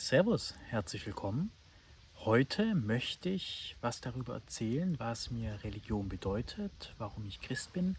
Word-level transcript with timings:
Servus, 0.00 0.54
herzlich 0.70 1.04
willkommen. 1.04 1.52
Heute 2.24 2.74
möchte 2.74 3.28
ich 3.28 3.76
was 3.82 4.00
darüber 4.00 4.32
erzählen, 4.32 4.98
was 4.98 5.30
mir 5.30 5.62
Religion 5.62 6.08
bedeutet, 6.08 6.94
warum 6.96 7.26
ich 7.26 7.42
Christ 7.42 7.74
bin. 7.74 7.98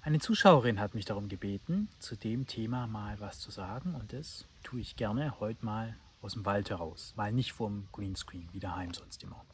Eine 0.00 0.20
Zuschauerin 0.20 0.80
hat 0.80 0.94
mich 0.94 1.04
darum 1.04 1.28
gebeten, 1.28 1.90
zu 1.98 2.16
dem 2.16 2.46
Thema 2.46 2.86
mal 2.86 3.20
was 3.20 3.40
zu 3.40 3.50
sagen 3.50 3.94
und 3.94 4.14
das 4.14 4.46
tue 4.62 4.80
ich 4.80 4.96
gerne 4.96 5.38
heute 5.38 5.66
mal 5.66 5.94
aus 6.22 6.32
dem 6.32 6.46
Wald 6.46 6.70
heraus, 6.70 7.12
mal 7.14 7.30
nicht 7.30 7.52
vom 7.52 7.88
Greenscreen 7.92 8.48
wie 8.52 8.60
daheim 8.60 8.94
sonst 8.94 9.22
immer. 9.22 9.44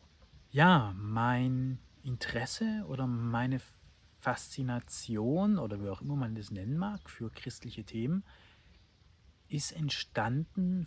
Ja, 0.52 0.94
mein 0.96 1.80
Interesse 2.04 2.84
oder 2.86 3.08
meine 3.08 3.60
Faszination 4.20 5.58
oder 5.58 5.82
wie 5.82 5.88
auch 5.88 6.02
immer 6.02 6.14
man 6.14 6.36
das 6.36 6.52
nennen 6.52 6.76
mag 6.76 7.10
für 7.10 7.30
christliche 7.30 7.82
Themen 7.82 8.22
ist 9.48 9.72
entstanden 9.72 10.86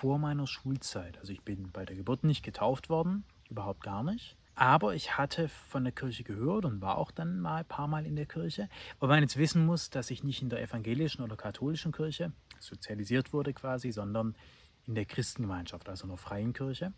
vor 0.00 0.18
meiner 0.18 0.46
Schulzeit. 0.46 1.18
Also 1.18 1.30
ich 1.30 1.42
bin 1.42 1.72
bei 1.72 1.84
der 1.84 1.94
Geburt 1.94 2.24
nicht 2.24 2.42
getauft 2.42 2.88
worden, 2.88 3.22
überhaupt 3.50 3.82
gar 3.82 4.02
nicht. 4.02 4.38
Aber 4.54 4.94
ich 4.94 5.18
hatte 5.18 5.46
von 5.48 5.84
der 5.84 5.92
Kirche 5.92 6.24
gehört 6.24 6.64
und 6.64 6.80
war 6.80 6.96
auch 6.96 7.10
dann 7.10 7.38
mal 7.38 7.56
ein 7.56 7.64
paar 7.66 7.86
Mal 7.86 8.06
in 8.06 8.16
der 8.16 8.24
Kirche. 8.24 8.70
Wobei 8.98 9.16
man 9.16 9.22
jetzt 9.22 9.36
wissen 9.36 9.66
muss, 9.66 9.90
dass 9.90 10.10
ich 10.10 10.24
nicht 10.24 10.40
in 10.40 10.48
der 10.48 10.62
evangelischen 10.62 11.22
oder 11.22 11.36
katholischen 11.36 11.92
Kirche 11.92 12.32
sozialisiert 12.58 13.34
wurde 13.34 13.52
quasi, 13.52 13.92
sondern 13.92 14.36
in 14.86 14.94
der 14.94 15.04
Christengemeinschaft, 15.04 15.86
also 15.86 16.04
in 16.04 16.08
der 16.08 16.16
freien 16.16 16.54
Kirche. 16.54 16.94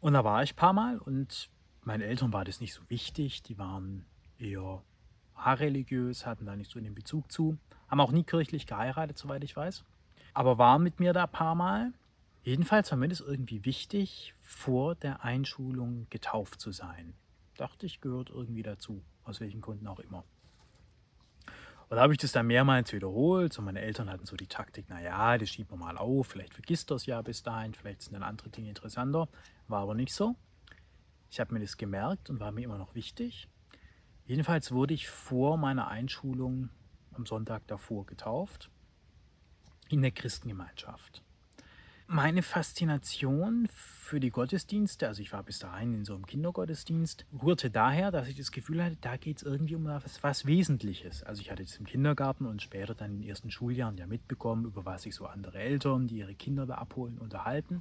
Und 0.00 0.14
da 0.14 0.24
war 0.24 0.42
ich 0.42 0.54
ein 0.54 0.56
paar 0.56 0.72
Mal 0.72 0.96
und 0.96 1.50
meinen 1.82 2.00
Eltern 2.00 2.32
war 2.32 2.46
das 2.46 2.62
nicht 2.62 2.72
so 2.72 2.80
wichtig. 2.88 3.42
Die 3.42 3.58
waren 3.58 4.06
eher 4.38 4.82
religiös, 5.36 6.24
hatten 6.24 6.46
da 6.46 6.56
nicht 6.56 6.70
so 6.70 6.80
den 6.80 6.94
Bezug 6.94 7.30
zu, 7.30 7.58
haben 7.88 8.00
auch 8.00 8.12
nie 8.12 8.24
kirchlich 8.24 8.66
geheiratet, 8.66 9.18
soweit 9.18 9.44
ich 9.44 9.54
weiß. 9.54 9.84
Aber 10.32 10.56
waren 10.56 10.82
mit 10.82 11.00
mir 11.00 11.12
da 11.12 11.24
ein 11.24 11.32
paar 11.32 11.54
Mal 11.54 11.92
Jedenfalls 12.42 12.90
war 12.90 12.96
mir 12.96 13.08
das 13.08 13.20
irgendwie 13.20 13.64
wichtig, 13.66 14.34
vor 14.40 14.94
der 14.94 15.22
Einschulung 15.22 16.06
getauft 16.08 16.60
zu 16.60 16.72
sein. 16.72 17.14
Dachte 17.56 17.84
ich, 17.84 18.00
gehört 18.00 18.30
irgendwie 18.30 18.62
dazu, 18.62 19.02
aus 19.24 19.40
welchen 19.40 19.60
Gründen 19.60 19.86
auch 19.86 20.00
immer. 20.00 20.24
Und 21.90 21.96
da 21.96 22.02
habe 22.02 22.14
ich 22.14 22.18
das 22.18 22.32
dann 22.32 22.46
mehrmals 22.46 22.92
wiederholt. 22.92 23.52
So 23.52 23.60
meine 23.60 23.80
Eltern 23.80 24.08
hatten 24.08 24.24
so 24.24 24.36
die 24.36 24.46
Taktik, 24.46 24.88
naja, 24.88 25.36
das 25.36 25.50
schiebt 25.50 25.70
man 25.70 25.80
mal 25.80 25.98
auf, 25.98 26.28
vielleicht 26.28 26.54
vergisst 26.54 26.90
das 26.90 27.04
ja 27.04 27.20
bis 27.20 27.42
dahin, 27.42 27.74
vielleicht 27.74 28.02
sind 28.02 28.14
dann 28.14 28.22
andere 28.22 28.48
Dinge 28.48 28.70
interessanter. 28.70 29.28
War 29.68 29.82
aber 29.82 29.94
nicht 29.94 30.14
so. 30.14 30.34
Ich 31.30 31.40
habe 31.40 31.52
mir 31.52 31.60
das 31.60 31.76
gemerkt 31.76 32.30
und 32.30 32.40
war 32.40 32.52
mir 32.52 32.62
immer 32.62 32.78
noch 32.78 32.94
wichtig. 32.94 33.48
Jedenfalls 34.24 34.72
wurde 34.72 34.94
ich 34.94 35.08
vor 35.08 35.58
meiner 35.58 35.88
Einschulung 35.88 36.70
am 37.12 37.26
Sonntag 37.26 37.66
davor 37.66 38.06
getauft 38.06 38.70
in 39.88 40.00
der 40.00 40.12
Christengemeinschaft 40.12 41.22
meine 42.10 42.42
Faszination 42.42 43.68
für 43.70 44.18
die 44.18 44.30
Gottesdienste, 44.30 45.06
also 45.06 45.22
ich 45.22 45.32
war 45.32 45.44
bis 45.44 45.60
dahin 45.60 45.94
in 45.94 46.04
so 46.04 46.14
einem 46.14 46.26
Kindergottesdienst, 46.26 47.24
rührte 47.40 47.70
daher, 47.70 48.10
dass 48.10 48.26
ich 48.26 48.36
das 48.36 48.50
Gefühl 48.50 48.82
hatte, 48.82 48.96
da 49.00 49.16
geht 49.16 49.36
es 49.36 49.42
irgendwie 49.44 49.76
um 49.76 49.84
was, 49.84 50.20
was, 50.24 50.44
Wesentliches. 50.44 51.22
Also 51.22 51.40
ich 51.40 51.52
hatte 51.52 51.62
es 51.62 51.76
im 51.76 51.86
Kindergarten 51.86 52.46
und 52.46 52.62
später 52.62 52.96
dann 52.96 53.12
in 53.12 53.20
den 53.20 53.28
ersten 53.28 53.52
Schuljahren 53.52 53.96
ja 53.96 54.08
mitbekommen, 54.08 54.64
über 54.64 54.84
was 54.84 55.02
sich 55.02 55.14
so 55.14 55.26
andere 55.26 55.58
Eltern, 55.58 56.08
die 56.08 56.18
ihre 56.18 56.34
Kinder 56.34 56.66
da 56.66 56.74
abholen, 56.74 57.16
unterhalten. 57.18 57.80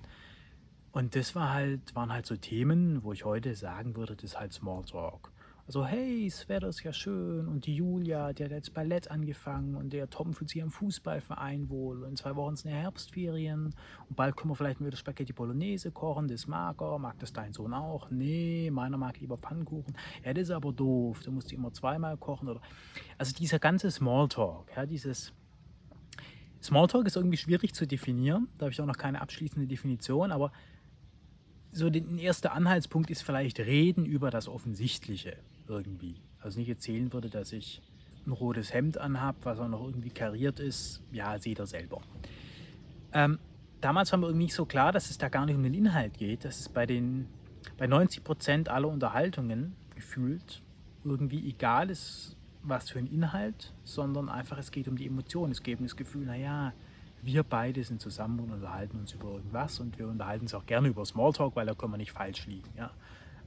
Und 0.91 1.15
das 1.15 1.33
war 1.33 1.51
halt, 1.51 1.95
waren 1.95 2.13
halt 2.13 2.27
so 2.27 2.35
Themen, 2.35 3.03
wo 3.03 3.13
ich 3.13 3.25
heute 3.25 3.55
sagen 3.55 3.95
würde, 3.95 4.15
das 4.15 4.25
ist 4.25 4.39
halt 4.39 4.53
Smalltalk. 4.53 5.31
Also, 5.69 5.85
hey, 5.85 6.25
das 6.27 6.49
Wetter 6.49 6.67
ist 6.67 6.81
ja 6.81 6.91
schön 6.91 7.47
und 7.47 7.67
die 7.67 7.75
Julia, 7.75 8.33
die 8.33 8.43
hat 8.43 8.49
jetzt 8.49 8.73
Ballett 8.73 9.11
angefangen 9.11 9.75
und 9.75 9.93
der 9.93 10.09
Tom 10.09 10.33
fühlt 10.33 10.49
sich 10.49 10.63
am 10.63 10.71
Fußballverein 10.71 11.69
wohl. 11.69 12.01
Und 12.01 12.09
in 12.09 12.15
zwei 12.15 12.35
Wochen 12.35 12.55
sind 12.55 12.71
ja 12.71 12.77
Herbstferien 12.77 13.75
und 14.09 14.15
bald 14.15 14.35
können 14.35 14.49
wir 14.49 14.55
vielleicht 14.55 14.83
wieder 14.83 14.97
Spaghetti 14.97 15.31
Bolognese 15.31 15.91
kochen, 15.91 16.27
das 16.27 16.47
mag 16.47 16.81
er, 16.81 16.97
mag 16.97 17.19
das 17.19 17.33
dein 17.33 17.53
Sohn 17.53 17.75
auch? 17.75 18.09
Nee, 18.09 18.71
meiner 18.71 18.97
mag 18.97 19.19
lieber 19.19 19.37
Pannkuchen. 19.37 19.95
Ja, 20.25 20.33
das 20.33 20.45
ist 20.45 20.49
aber 20.49 20.73
doof, 20.73 21.21
du 21.23 21.31
musst 21.31 21.53
immer 21.53 21.71
zweimal 21.71 22.17
kochen 22.17 22.49
oder... 22.49 22.61
Also 23.19 23.35
dieser 23.35 23.59
ganze 23.59 23.91
Smalltalk, 23.91 24.71
ja, 24.75 24.87
dieses... 24.87 25.33
Smalltalk 26.63 27.05
ist 27.05 27.15
irgendwie 27.15 27.37
schwierig 27.37 27.75
zu 27.75 27.85
definieren, 27.85 28.47
da 28.57 28.63
habe 28.63 28.73
ich 28.73 28.81
auch 28.81 28.87
noch 28.87 28.97
keine 28.97 29.21
abschließende 29.21 29.67
Definition, 29.67 30.31
aber 30.31 30.51
so 31.71 31.91
der 31.91 32.03
erste 32.17 32.53
Anhaltspunkt 32.53 33.11
ist 33.11 33.21
vielleicht 33.21 33.59
Reden 33.59 34.07
über 34.07 34.31
das 34.31 34.47
Offensichtliche 34.47 35.37
irgendwie. 35.69 36.15
Also 36.41 36.59
nicht 36.59 36.69
erzählen 36.69 37.11
würde, 37.13 37.29
dass 37.29 37.51
ich 37.51 37.81
ein 38.25 38.31
rotes 38.31 38.73
Hemd 38.73 38.97
anhabe, 38.97 39.37
was 39.43 39.59
auch 39.59 39.67
noch 39.67 39.83
irgendwie 39.83 40.09
kariert 40.09 40.59
ist. 40.59 41.01
Ja, 41.11 41.37
seht 41.39 41.59
ihr 41.59 41.65
selber. 41.65 42.01
Ähm, 43.13 43.39
damals 43.81 44.11
war 44.11 44.19
mir 44.19 44.27
irgendwie 44.27 44.45
nicht 44.45 44.55
so 44.55 44.65
klar, 44.65 44.91
dass 44.91 45.09
es 45.09 45.17
da 45.17 45.29
gar 45.29 45.45
nicht 45.45 45.55
um 45.55 45.63
den 45.63 45.73
Inhalt 45.73 46.17
geht, 46.17 46.45
dass 46.45 46.59
es 46.59 46.69
bei 46.69 46.85
den 46.85 47.27
bei 47.77 47.87
90 47.87 48.23
Prozent 48.23 48.69
aller 48.69 48.87
Unterhaltungen 48.87 49.75
gefühlt 49.95 50.61
irgendwie 51.03 51.49
egal 51.49 51.89
ist, 51.89 52.35
was 52.63 52.89
für 52.89 52.99
ein 52.99 53.07
Inhalt, 53.07 53.73
sondern 53.83 54.29
einfach 54.29 54.57
es 54.57 54.71
geht 54.71 54.87
um 54.87 54.97
die 54.97 55.07
Emotion. 55.07 55.51
Es 55.51 55.63
geht 55.63 55.79
um 55.79 55.85
das 55.85 55.95
Gefühl, 55.95 56.25
naja, 56.25 56.73
wir 57.21 57.43
beide 57.43 57.83
sind 57.83 58.01
zusammen 58.01 58.39
und 58.39 58.51
unterhalten 58.51 58.99
uns 58.99 59.13
über 59.13 59.31
irgendwas 59.31 59.79
und 59.79 59.97
wir 59.97 60.07
unterhalten 60.07 60.45
uns 60.45 60.53
auch 60.53 60.65
gerne 60.65 60.87
über 60.87 61.05
Smalltalk, 61.05 61.55
weil 61.55 61.65
da 61.65 61.73
können 61.73 61.93
wir 61.93 61.97
nicht 61.97 62.11
falsch 62.11 62.47
liegen. 62.47 62.69
Ja? 62.77 62.91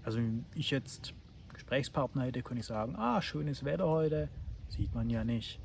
Also 0.03 0.19
ich 0.55 0.71
jetzt 0.71 1.15
Gesprächspartner 1.53 2.25
hätte, 2.25 2.43
könnte 2.43 2.61
ich 2.61 2.67
sagen, 2.67 2.97
ah, 2.97 3.21
schönes 3.23 3.65
Wetter 3.65 3.89
heute, 3.89 4.29
sieht 4.69 4.95
man 4.95 5.11
ja 5.11 5.25
nicht. 5.25 5.61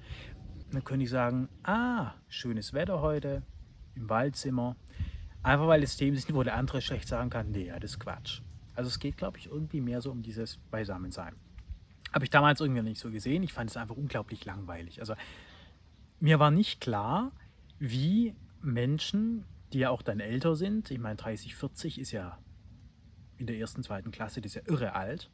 Dann 0.72 0.84
könnte 0.84 1.06
ich 1.06 1.10
sagen, 1.10 1.50
ah, 1.64 2.14
schönes 2.28 2.74
Wetter 2.74 3.02
heute, 3.02 3.44
im 3.96 4.10
Waldzimmer. 4.10 4.76
Einfach 5.44 5.68
weil 5.68 5.84
es 5.84 5.96
Themen 5.96 6.18
sind, 6.18 6.36
wo 6.36 6.44
der 6.44 6.56
andere 6.56 6.82
schlecht 6.82 7.08
sagen 7.08 7.30
kann, 7.30 7.52
nee, 7.52 7.72
das 7.80 7.92
ist 7.92 8.00
Quatsch. 8.00 8.42
Also 8.76 8.90
es 8.90 9.00
geht, 9.00 9.18
glaube 9.18 9.38
ich, 9.38 9.48
irgendwie 9.48 9.82
mehr 9.82 10.02
so 10.02 10.12
um 10.12 10.22
dieses 10.22 10.58
Beisammensein. 10.70 11.36
Habe 12.14 12.26
ich 12.26 12.30
damals 12.30 12.62
irgendwie 12.62 12.82
nicht 12.82 13.00
so 13.00 13.12
gesehen. 13.12 13.44
Ich 13.44 13.54
fand 13.54 13.70
es 13.70 13.78
einfach 13.78 13.96
unglaublich 13.96 14.46
langweilig. 14.46 15.00
Also 15.00 15.16
mir 16.20 16.40
war 16.40 16.52
nicht 16.52 16.82
klar, 16.82 17.32
wie 17.80 18.36
Menschen, 18.62 19.46
die 19.74 19.80
ja 19.80 19.90
auch 19.90 20.02
dann 20.02 20.20
älter 20.20 20.56
sind, 20.56 20.92
ich 20.92 21.00
meine 21.00 21.16
30, 21.16 21.56
40 21.56 22.00
ist 22.00 22.12
ja 22.12 22.40
in 23.38 23.48
der 23.48 23.58
ersten, 23.58 23.84
zweiten 23.84 24.12
Klasse, 24.12 24.42
das 24.42 24.56
ist 24.56 24.56
ja 24.56 24.72
irre 24.72 24.94
alt, 24.96 25.30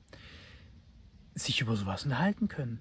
sich 1.35 1.61
über 1.61 1.75
sowas 1.75 2.03
unterhalten 2.03 2.47
können. 2.47 2.79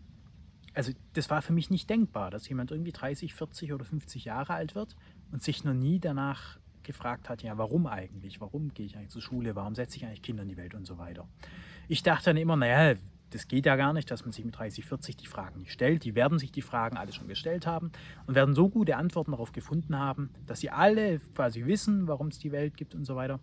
Also 0.74 0.92
das 1.12 1.28
war 1.30 1.42
für 1.42 1.52
mich 1.52 1.70
nicht 1.70 1.90
denkbar, 1.90 2.30
dass 2.30 2.48
jemand 2.48 2.70
irgendwie 2.70 2.92
30, 2.92 3.34
40 3.34 3.72
oder 3.72 3.84
50 3.84 4.24
Jahre 4.24 4.54
alt 4.54 4.74
wird 4.74 4.96
und 5.30 5.42
sich 5.42 5.64
noch 5.64 5.74
nie 5.74 6.00
danach 6.00 6.58
gefragt 6.82 7.28
hat, 7.28 7.42
ja, 7.42 7.58
warum 7.58 7.86
eigentlich? 7.86 8.40
Warum 8.40 8.72
gehe 8.72 8.86
ich 8.86 8.96
eigentlich 8.96 9.10
zur 9.10 9.22
Schule? 9.22 9.54
Warum 9.54 9.74
setze 9.74 9.96
ich 9.96 10.04
eigentlich 10.04 10.22
Kinder 10.22 10.42
in 10.42 10.48
die 10.48 10.56
Welt 10.56 10.74
und 10.74 10.86
so 10.86 10.98
weiter? 10.98 11.28
Ich 11.88 12.02
dachte 12.02 12.26
dann 12.26 12.36
immer, 12.36 12.56
naja, 12.56 12.98
das 13.30 13.48
geht 13.48 13.66
ja 13.66 13.76
gar 13.76 13.92
nicht, 13.92 14.10
dass 14.10 14.24
man 14.24 14.32
sich 14.32 14.44
mit 14.44 14.58
30, 14.58 14.84
40 14.84 15.16
die 15.16 15.26
Fragen 15.26 15.60
nicht 15.60 15.72
stellt. 15.72 16.04
Die 16.04 16.14
werden 16.14 16.38
sich 16.38 16.52
die 16.52 16.62
Fragen 16.62 16.96
alle 16.96 17.12
schon 17.12 17.28
gestellt 17.28 17.66
haben 17.66 17.92
und 18.26 18.34
werden 18.34 18.54
so 18.54 18.68
gute 18.68 18.96
Antworten 18.96 19.30
darauf 19.30 19.52
gefunden 19.52 19.98
haben, 19.98 20.30
dass 20.46 20.60
sie 20.60 20.70
alle 20.70 21.18
quasi 21.34 21.64
wissen, 21.66 22.08
warum 22.08 22.28
es 22.28 22.38
die 22.38 22.52
Welt 22.52 22.76
gibt 22.76 22.94
und 22.94 23.04
so 23.04 23.16
weiter. 23.16 23.40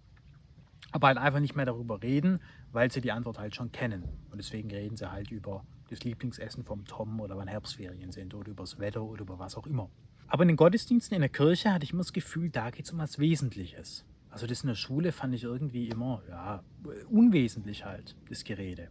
Aber 0.92 1.08
halt 1.08 1.18
einfach 1.18 1.40
nicht 1.40 1.56
mehr 1.56 1.66
darüber 1.66 2.02
reden, 2.02 2.40
weil 2.72 2.92
sie 2.92 3.02
die 3.02 3.12
Antwort 3.12 3.38
halt 3.38 3.56
schon 3.56 3.72
kennen. 3.72 4.04
Und 4.32 4.38
deswegen 4.38 4.72
reden 4.72 4.96
sie 4.96 5.12
halt 5.12 5.32
über 5.32 5.64
das 5.90 6.04
Lieblingsessen 6.04 6.64
vom 6.64 6.86
Tom 6.86 7.20
oder 7.20 7.38
wann 7.38 7.48
Herbstferien 7.48 8.12
sind 8.12 8.34
oder 8.34 8.50
über 8.50 8.64
das 8.64 8.80
Wetter 8.80 9.04
oder 9.04 9.22
über 9.22 9.40
was 9.40 9.56
auch 9.56 9.68
immer. 9.68 9.90
Aber 10.28 10.44
in 10.44 10.50
den 10.50 10.58
Gottesdiensten 10.58 11.16
in 11.16 11.22
der 11.22 11.30
Kirche 11.30 11.74
hatte 11.74 11.84
ich 11.84 11.92
immer 11.92 12.04
das 12.04 12.14
Gefühl, 12.14 12.50
da 12.50 12.70
geht 12.70 12.86
es 12.86 12.92
um 12.92 13.00
was 13.00 13.18
Wesentliches. 13.18 14.06
Also 14.30 14.46
das 14.46 14.62
in 14.62 14.68
der 14.68 14.76
Schule 14.76 15.12
fand 15.12 15.34
ich 15.34 15.44
irgendwie 15.44 15.88
immer, 15.90 16.22
ja, 16.30 16.64
unwesentlich 17.10 17.86
halt, 17.86 18.16
das 18.30 18.44
Gerede. 18.44 18.90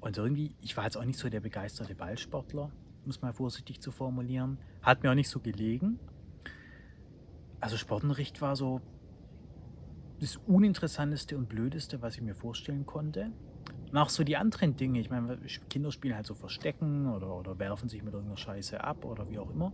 Und 0.00 0.16
irgendwie, 0.16 0.54
ich 0.62 0.76
war 0.76 0.84
jetzt 0.84 0.96
auch 0.96 1.04
nicht 1.04 1.18
so 1.18 1.28
der 1.28 1.40
begeisterte 1.40 1.94
Ballsportler, 1.94 2.70
muss 3.04 3.20
mal 3.20 3.32
vorsichtig 3.32 3.80
zu 3.80 3.92
formulieren. 3.92 4.58
Hat 4.82 5.02
mir 5.02 5.10
auch 5.10 5.14
nicht 5.14 5.28
so 5.28 5.40
gelegen. 5.40 5.98
Also 7.60 7.76
Sportunterricht 7.76 8.40
war 8.40 8.56
so 8.56 8.80
das 10.20 10.36
Uninteressanteste 10.46 11.36
und 11.36 11.48
Blödeste, 11.48 12.02
was 12.02 12.16
ich 12.16 12.22
mir 12.22 12.34
vorstellen 12.34 12.86
konnte. 12.86 13.30
Und 13.90 13.98
auch 13.98 14.08
so 14.08 14.24
die 14.24 14.36
anderen 14.36 14.76
Dinge, 14.76 14.98
ich 15.00 15.10
meine, 15.10 15.38
Kinder 15.68 15.92
spielen 15.92 16.16
halt 16.16 16.26
so 16.26 16.34
Verstecken 16.34 17.08
oder, 17.08 17.34
oder 17.34 17.58
werfen 17.58 17.88
sich 17.88 18.02
mit 18.02 18.12
irgendeiner 18.12 18.36
Scheiße 18.36 18.82
ab 18.82 19.04
oder 19.04 19.28
wie 19.30 19.38
auch 19.38 19.50
immer. 19.50 19.72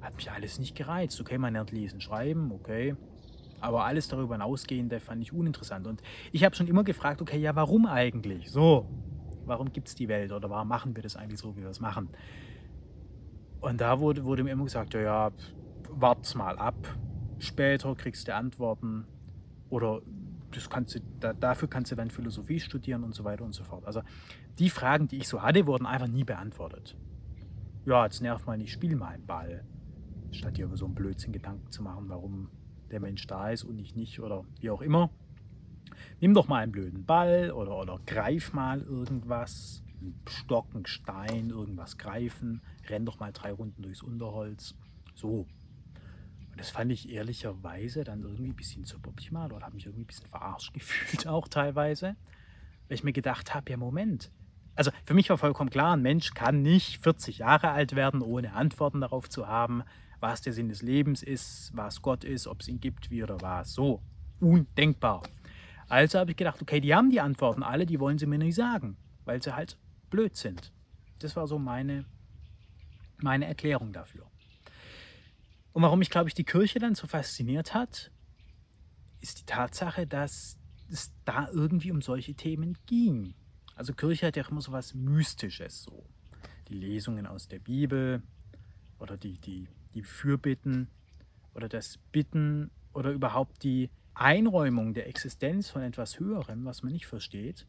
Hat 0.00 0.16
mich 0.16 0.30
alles 0.30 0.58
nicht 0.58 0.76
gereizt. 0.76 1.20
Okay, 1.20 1.38
man 1.38 1.52
lernt 1.52 1.72
lesen, 1.72 2.00
schreiben, 2.00 2.52
okay. 2.52 2.96
Aber 3.60 3.84
alles 3.84 4.08
darüber 4.08 4.34
hinausgehende 4.34 5.00
fand 5.00 5.22
ich 5.22 5.32
uninteressant. 5.32 5.86
Und 5.86 6.02
ich 6.32 6.44
habe 6.44 6.54
schon 6.54 6.66
immer 6.66 6.84
gefragt, 6.84 7.20
okay, 7.20 7.38
ja, 7.38 7.54
warum 7.54 7.86
eigentlich? 7.86 8.50
So, 8.50 8.88
warum 9.44 9.72
gibt 9.72 9.88
es 9.88 9.94
die 9.94 10.08
Welt 10.08 10.32
oder 10.32 10.48
warum 10.48 10.68
machen 10.68 10.96
wir 10.96 11.02
das 11.02 11.16
eigentlich 11.16 11.40
so, 11.40 11.56
wie 11.56 11.62
wir 11.62 11.68
es 11.68 11.80
machen? 11.80 12.08
Und 13.60 13.80
da 13.80 14.00
wurde, 14.00 14.24
wurde 14.24 14.44
mir 14.44 14.52
immer 14.52 14.64
gesagt, 14.64 14.94
ja, 14.94 15.00
ja, 15.00 15.32
wart's 15.90 16.34
mal 16.34 16.56
ab, 16.56 16.76
später 17.38 17.94
kriegst 17.94 18.28
du 18.28 18.34
Antworten 18.34 19.06
oder 19.70 20.02
das 20.50 20.68
kannst 20.68 20.96
du, 20.96 21.00
da, 21.20 21.32
dafür 21.32 21.68
kannst 21.68 21.92
du 21.92 21.96
dann 21.96 22.10
Philosophie 22.10 22.60
studieren 22.60 23.04
und 23.04 23.14
so 23.14 23.24
weiter 23.24 23.44
und 23.44 23.52
so 23.52 23.64
fort. 23.64 23.86
Also 23.86 24.02
die 24.58 24.70
Fragen, 24.70 25.08
die 25.08 25.18
ich 25.18 25.28
so 25.28 25.42
hatte, 25.42 25.66
wurden 25.66 25.86
einfach 25.86 26.08
nie 26.08 26.24
beantwortet. 26.24 26.96
Ja, 27.86 28.04
jetzt 28.04 28.20
nervt 28.20 28.46
mal 28.46 28.58
nicht, 28.58 28.72
spiel 28.72 28.96
mal 28.96 29.14
einen 29.14 29.26
Ball. 29.26 29.64
Statt 30.32 30.56
dir 30.56 30.66
über 30.66 30.76
so 30.76 30.84
einen 30.84 30.94
Blödsinn 30.94 31.32
Gedanken 31.32 31.70
zu 31.70 31.82
machen, 31.82 32.08
warum 32.08 32.50
der 32.90 33.00
Mensch 33.00 33.26
da 33.26 33.50
ist 33.50 33.64
und 33.64 33.78
ich 33.78 33.94
nicht 33.94 34.20
oder 34.20 34.44
wie 34.60 34.70
auch 34.70 34.82
immer. 34.82 35.10
Nimm 36.20 36.34
doch 36.34 36.48
mal 36.48 36.62
einen 36.62 36.72
blöden 36.72 37.04
Ball 37.04 37.50
oder, 37.52 37.76
oder 37.78 38.00
greif 38.06 38.52
mal 38.52 38.82
irgendwas, 38.82 39.82
einen 40.00 40.20
Stock, 40.28 40.66
einen 40.74 40.86
Stein, 40.86 41.50
irgendwas 41.50 41.98
greifen, 41.98 42.62
renn 42.88 43.04
doch 43.04 43.18
mal 43.18 43.32
drei 43.32 43.52
Runden 43.52 43.82
durchs 43.82 44.02
Unterholz. 44.02 44.74
So. 45.14 45.46
Das 46.60 46.68
fand 46.68 46.92
ich 46.92 47.08
ehrlicherweise 47.08 48.04
dann 48.04 48.20
irgendwie 48.20 48.50
ein 48.50 48.54
bisschen 48.54 48.84
suboptimal 48.84 49.50
oder 49.50 49.64
habe 49.64 49.76
mich 49.76 49.86
irgendwie 49.86 50.02
ein 50.02 50.06
bisschen 50.06 50.28
verarscht 50.28 50.74
gefühlt 50.74 51.26
auch 51.26 51.48
teilweise, 51.48 52.16
weil 52.86 52.94
ich 52.94 53.02
mir 53.02 53.14
gedacht 53.14 53.54
habe, 53.54 53.70
ja 53.70 53.78
Moment, 53.78 54.30
also 54.74 54.90
für 55.06 55.14
mich 55.14 55.30
war 55.30 55.38
vollkommen 55.38 55.70
klar, 55.70 55.96
ein 55.96 56.02
Mensch 56.02 56.34
kann 56.34 56.60
nicht 56.60 57.02
40 57.02 57.38
Jahre 57.38 57.70
alt 57.70 57.96
werden, 57.96 58.20
ohne 58.20 58.52
Antworten 58.52 59.00
darauf 59.00 59.30
zu 59.30 59.48
haben, 59.48 59.84
was 60.20 60.42
der 60.42 60.52
Sinn 60.52 60.68
des 60.68 60.82
Lebens 60.82 61.22
ist, 61.22 61.70
was 61.74 62.02
Gott 62.02 62.24
ist, 62.24 62.46
ob 62.46 62.60
es 62.60 62.68
ihn 62.68 62.78
gibt, 62.78 63.10
wie 63.10 63.22
oder 63.22 63.40
was. 63.40 63.72
So, 63.72 64.02
undenkbar. 64.38 65.22
Also 65.88 66.18
habe 66.18 66.32
ich 66.32 66.36
gedacht, 66.36 66.60
okay, 66.60 66.82
die 66.82 66.94
haben 66.94 67.08
die 67.08 67.22
Antworten 67.22 67.62
alle, 67.62 67.86
die 67.86 67.98
wollen 68.00 68.18
sie 68.18 68.26
mir 68.26 68.38
nicht 68.38 68.54
sagen, 68.54 68.98
weil 69.24 69.42
sie 69.42 69.56
halt 69.56 69.78
blöd 70.10 70.36
sind. 70.36 70.74
Das 71.20 71.36
war 71.36 71.46
so 71.46 71.58
meine, 71.58 72.04
meine 73.22 73.46
Erklärung 73.46 73.94
dafür. 73.94 74.26
Und 75.72 75.82
warum 75.82 75.98
mich, 76.00 76.10
glaube 76.10 76.28
ich, 76.28 76.34
die 76.34 76.44
Kirche 76.44 76.78
dann 76.78 76.94
so 76.94 77.06
fasziniert 77.06 77.74
hat, 77.74 78.10
ist 79.20 79.40
die 79.40 79.46
Tatsache, 79.46 80.06
dass 80.06 80.58
es 80.90 81.12
da 81.24 81.48
irgendwie 81.52 81.92
um 81.92 82.02
solche 82.02 82.34
Themen 82.34 82.76
ging. 82.86 83.34
Also 83.76 83.94
Kirche 83.94 84.26
hat 84.26 84.36
ja 84.36 84.46
immer 84.48 84.60
so 84.60 84.72
was 84.72 84.94
Mystisches, 84.94 85.84
so 85.84 86.04
die 86.68 86.74
Lesungen 86.74 87.26
aus 87.26 87.48
der 87.48 87.60
Bibel 87.60 88.22
oder 88.98 89.16
die, 89.16 89.38
die, 89.38 89.68
die 89.94 90.02
Fürbitten 90.02 90.88
oder 91.54 91.68
das 91.68 91.98
Bitten 92.12 92.70
oder 92.92 93.10
überhaupt 93.10 93.62
die 93.62 93.90
Einräumung 94.14 94.92
der 94.92 95.08
Existenz 95.08 95.70
von 95.70 95.82
etwas 95.82 96.18
Höherem, 96.18 96.64
was 96.64 96.82
man 96.82 96.92
nicht 96.92 97.06
versteht. 97.06 97.66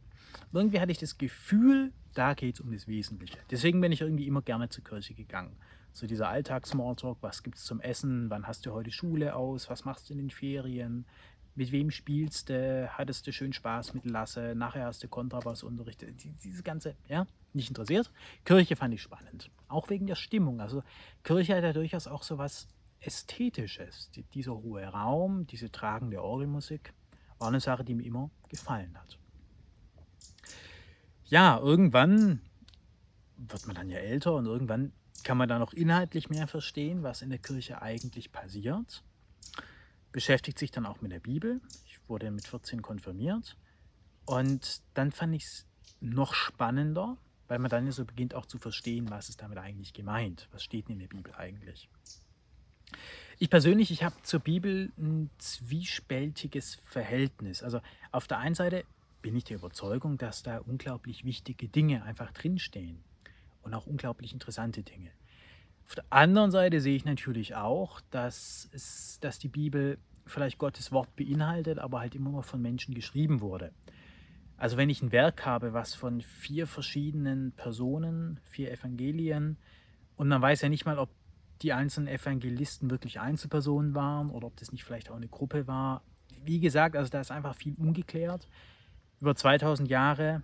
Irgendwie 0.51 0.80
hatte 0.80 0.92
ich 0.92 0.98
das 0.98 1.18
Gefühl, 1.18 1.94
da 2.13 2.33
geht 2.33 2.56
es 2.56 2.62
um 2.62 2.71
das 2.71 2.88
Wesentliche. 2.88 3.38
Deswegen 3.50 3.80
bin 3.80 3.92
ich 3.92 4.01
irgendwie 4.01 4.27
immer 4.27 4.42
gerne 4.42 4.69
zur 4.69 4.83
Kirche 4.83 5.13
gegangen. 5.13 5.56
So 5.93 6.07
dieser 6.07 6.29
Alltags-Smalltalk, 6.29 7.17
was 7.21 7.43
es 7.53 7.65
zum 7.65 7.81
Essen, 7.81 8.29
wann 8.29 8.47
hast 8.47 8.65
du 8.65 8.71
heute 8.71 8.91
Schule 8.91 9.35
aus, 9.35 9.69
was 9.69 9.85
machst 9.85 10.09
du 10.09 10.13
in 10.13 10.19
den 10.19 10.29
Ferien, 10.29 11.05
mit 11.55 11.71
wem 11.71 11.91
spielst 11.91 12.49
du, 12.49 12.89
hattest 12.97 13.27
du 13.27 13.33
schön 13.33 13.51
Spaß 13.51 13.93
mit 13.93 14.05
Lasse, 14.05 14.53
nachher 14.55 14.85
hast 14.85 15.03
du 15.03 15.09
Kontrabassunterricht, 15.09 16.05
diese 16.43 16.63
ganze, 16.63 16.95
ja, 17.07 17.27
nicht 17.53 17.69
interessiert. 17.69 18.09
Kirche 18.45 18.75
fand 18.77 18.93
ich 18.93 19.01
spannend, 19.01 19.51
auch 19.67 19.89
wegen 19.89 20.07
der 20.07 20.15
Stimmung. 20.15 20.61
Also 20.61 20.81
Kirche 21.23 21.55
hat 21.55 21.63
ja 21.63 21.73
durchaus 21.73 22.07
auch 22.07 22.23
so 22.23 22.38
was 22.38 22.69
Ästhetisches. 23.01 24.11
Die, 24.11 24.23
dieser 24.23 24.53
hohe 24.53 24.85
Raum, 24.85 25.45
diese 25.47 25.71
tragende 25.71 26.21
Orgelmusik, 26.23 26.93
war 27.39 27.49
eine 27.49 27.59
Sache, 27.59 27.83
die 27.83 27.95
mir 27.95 28.05
immer 28.05 28.29
gefallen 28.47 28.97
hat. 28.97 29.17
Ja, 31.25 31.59
irgendwann 31.59 32.41
wird 33.38 33.65
man 33.65 33.75
dann 33.75 33.89
ja 33.89 33.97
älter 33.97 34.35
und 34.35 34.45
irgendwann 34.45 34.93
kann 35.23 35.38
man 35.38 35.50
dann 35.50 35.62
auch 35.62 35.73
inhaltlich 35.73 36.29
mehr 36.29 36.47
verstehen, 36.47 37.03
was 37.03 37.21
in 37.21 37.29
der 37.29 37.39
Kirche 37.39 37.81
eigentlich 37.81 38.31
passiert 38.31 39.03
beschäftigt 40.12 40.59
sich 40.59 40.71
dann 40.71 40.85
auch 40.85 41.01
mit 41.01 41.12
der 41.12 41.19
Bibel. 41.19 41.62
Ich 41.85 42.00
wurde 42.07 42.31
mit 42.31 42.47
14 42.47 42.81
konfirmiert. 42.81 43.57
Und 44.25 44.81
dann 44.94 45.12
fand 45.12 45.35
ich 45.35 45.44
es 45.44 45.65
noch 46.00 46.33
spannender, 46.33 47.18
weil 47.47 47.59
man 47.59 47.69
dann 47.69 47.91
so 47.91 48.06
beginnt 48.06 48.33
auch 48.33 48.45
zu 48.45 48.57
verstehen, 48.57 49.09
was 49.09 49.29
ist 49.29 49.41
damit 49.41 49.57
eigentlich 49.57 49.94
gemeint. 49.94 50.47
Was 50.51 50.63
steht 50.63 50.89
in 50.89 51.00
der 51.00 51.07
Bibel 51.07 51.33
eigentlich? 51.35 51.89
Ich 53.39 53.50
persönlich, 53.50 53.91
ich 53.91 54.03
habe 54.03 54.15
zur 54.24 54.41
Bibel 54.41 54.91
ein 54.97 55.29
zwiespältiges 55.38 56.75
Verhältnis. 56.83 57.63
Also 57.63 57.81
auf 58.12 58.27
der 58.27 58.38
einen 58.38 58.56
Seite 58.56 58.83
bin 59.21 59.35
ich 59.35 59.45
der 59.45 59.57
Überzeugung, 59.57 60.17
dass 60.17 60.44
da 60.44 60.59
unglaublich 60.59 61.24
wichtige 61.24 61.67
Dinge 61.67 62.03
einfach 62.03 62.31
drinstehen 62.31 63.03
und 63.62 63.74
auch 63.74 63.88
unglaublich 63.88 64.34
interessante 64.34 64.84
Dinge. 64.84 65.12
Auf 65.86 65.96
der 65.96 66.06
anderen 66.10 66.52
Seite 66.52 66.80
sehe 66.80 66.96
ich 66.96 67.06
natürlich 67.06 67.56
auch, 67.56 68.02
dass, 68.12 68.69
es, 68.72 69.19
dass 69.19 69.40
die 69.40 69.50
Bibel 69.50 69.98
vielleicht 70.25 70.58
Gottes 70.58 70.92
Wort 70.92 71.16
beinhaltet, 71.16 71.80
aber 71.80 72.00
halt 72.00 72.16
immer 72.16 72.31
noch 72.31 72.46
von 72.46 72.62
Menschen 72.62 72.94
geschrieben 72.94 73.42
wurde. 73.42 73.74
Also 74.58 74.78
wenn 74.78 74.90
ich 74.90 75.02
ein 75.02 75.12
Werk 75.12 75.46
habe, 75.46 75.74
was 75.74 75.96
von 75.96 76.22
vier 76.22 76.68
verschiedenen 76.68 77.52
Personen, 77.54 78.40
vier 78.44 78.72
Evangelien, 78.72 79.58
und 80.16 80.28
man 80.28 80.42
weiß 80.42 80.62
ja 80.62 80.69
nicht 80.69 80.86
mal, 80.86 81.00
ob 81.00 81.10
die 81.62 81.74
einzelnen 81.74 82.08
Evangelisten 82.08 82.90
wirklich 82.90 83.19
Einzelpersonen 83.19 83.96
waren 83.96 84.30
oder 84.30 84.48
ob 84.48 84.56
das 84.58 84.72
nicht 84.72 84.84
vielleicht 84.84 85.10
auch 85.10 85.16
eine 85.16 85.28
Gruppe 85.28 85.68
war. 85.68 86.04
Wie 86.44 86.60
gesagt, 86.60 86.96
also 86.96 87.10
da 87.10 87.22
ist 87.22 87.31
einfach 87.31 87.56
viel 87.56 87.75
ungeklärt. 87.75 88.48
Über 89.19 89.36
2000 89.36 89.90
Jahre 89.90 90.44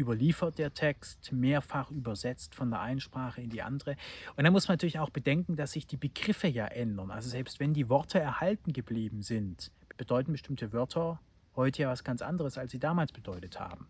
überliefert 0.00 0.58
der 0.58 0.74
Text, 0.74 1.32
mehrfach 1.32 1.90
übersetzt 1.90 2.54
von 2.54 2.70
der 2.70 2.80
einen 2.80 3.00
Sprache 3.00 3.40
in 3.40 3.50
die 3.50 3.62
andere. 3.62 3.96
Und 4.36 4.44
da 4.44 4.50
muss 4.50 4.68
man 4.68 4.74
natürlich 4.74 4.98
auch 4.98 5.10
bedenken, 5.10 5.56
dass 5.56 5.72
sich 5.72 5.86
die 5.86 5.96
Begriffe 5.96 6.48
ja 6.48 6.66
ändern. 6.66 7.10
Also 7.10 7.28
selbst 7.28 7.60
wenn 7.60 7.74
die 7.74 7.88
Worte 7.88 8.18
erhalten 8.18 8.72
geblieben 8.72 9.22
sind, 9.22 9.70
bedeuten 9.96 10.32
bestimmte 10.32 10.72
Wörter 10.72 11.20
heute 11.56 11.82
ja 11.82 11.88
was 11.88 12.04
ganz 12.04 12.22
anderes, 12.22 12.58
als 12.58 12.72
sie 12.72 12.78
damals 12.78 13.12
bedeutet 13.12 13.60
haben. 13.60 13.86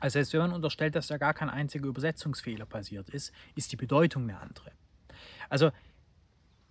Also 0.00 0.14
selbst 0.14 0.32
wenn 0.32 0.40
man 0.40 0.52
unterstellt, 0.52 0.96
dass 0.96 1.06
da 1.06 1.18
gar 1.18 1.34
kein 1.34 1.50
einziger 1.50 1.86
Übersetzungsfehler 1.86 2.66
passiert 2.66 3.08
ist, 3.10 3.32
ist 3.54 3.70
die 3.70 3.76
Bedeutung 3.76 4.24
eine 4.24 4.40
andere. 4.40 4.72
Also 5.48 5.70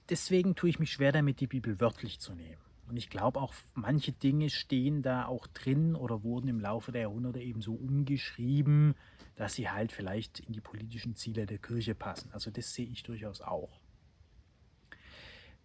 deswegen 0.09 0.55
tue 0.55 0.69
ich 0.69 0.79
mich 0.79 0.91
schwer 0.91 1.11
damit, 1.11 1.39
die 1.39 1.47
Bibel 1.47 1.79
wörtlich 1.79 2.19
zu 2.19 2.33
nehmen. 2.33 2.61
Und 2.91 2.97
ich 2.97 3.09
glaube 3.09 3.39
auch, 3.39 3.53
manche 3.73 4.11
Dinge 4.11 4.49
stehen 4.49 5.01
da 5.01 5.25
auch 5.25 5.47
drin 5.47 5.95
oder 5.95 6.23
wurden 6.23 6.49
im 6.49 6.59
Laufe 6.59 6.91
der 6.91 7.03
Jahrhunderte 7.03 7.39
eben 7.39 7.61
so 7.61 7.73
umgeschrieben, 7.73 8.95
dass 9.35 9.53
sie 9.53 9.69
halt 9.69 9.93
vielleicht 9.93 10.41
in 10.41 10.51
die 10.51 10.59
politischen 10.59 11.15
Ziele 11.15 11.45
der 11.45 11.57
Kirche 11.57 11.95
passen. 11.95 12.29
Also 12.33 12.51
das 12.51 12.73
sehe 12.73 12.87
ich 12.87 13.03
durchaus 13.03 13.39
auch. 13.39 13.79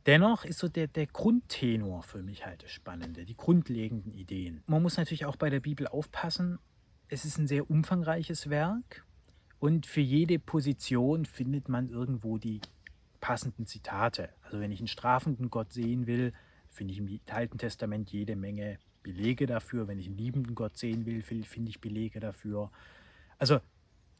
Dennoch 0.07 0.45
ist 0.45 0.61
so 0.61 0.69
der, 0.69 0.87
der 0.87 1.09
Grundtenor 1.09 2.05
für 2.05 2.23
mich 2.23 2.47
halt 2.47 2.63
das 2.63 2.71
Spannende, 2.71 3.25
die 3.25 3.37
grundlegenden 3.37 4.15
Ideen. 4.15 4.63
Man 4.69 4.81
muss 4.81 4.97
natürlich 4.97 5.25
auch 5.27 5.35
bei 5.35 5.51
der 5.51 5.59
Bibel 5.59 5.89
aufpassen, 5.89 6.61
es 7.09 7.25
ist 7.25 7.39
ein 7.39 7.49
sehr 7.49 7.69
umfangreiches 7.69 8.51
Werk 8.51 9.05
und 9.59 9.85
für 9.87 10.01
jede 10.01 10.39
Position 10.39 11.25
findet 11.25 11.69
man 11.69 11.89
irgendwo 11.89 12.39
die 12.39 12.61
passenden 13.19 13.67
Zitate. 13.67 14.29
Also 14.43 14.61
wenn 14.61 14.71
ich 14.71 14.79
einen 14.79 14.87
strafenden 14.87 15.51
Gott 15.51 15.73
sehen 15.73 16.07
will, 16.07 16.33
finde 16.77 16.93
ich 16.93 16.99
im 16.99 17.21
Alten 17.31 17.59
Testament 17.59 18.11
jede 18.11 18.37
Menge 18.37 18.79
Belege 19.03 19.47
dafür. 19.47 19.89
Wenn 19.89 19.99
ich 19.99 20.07
einen 20.07 20.19
liebenden 20.19 20.55
Gott 20.55 20.77
sehen 20.77 21.07
will, 21.07 21.23
finde 21.23 21.71
ich 21.71 21.81
Belege 21.81 22.21
dafür. 22.21 22.71
Also 23.39 23.61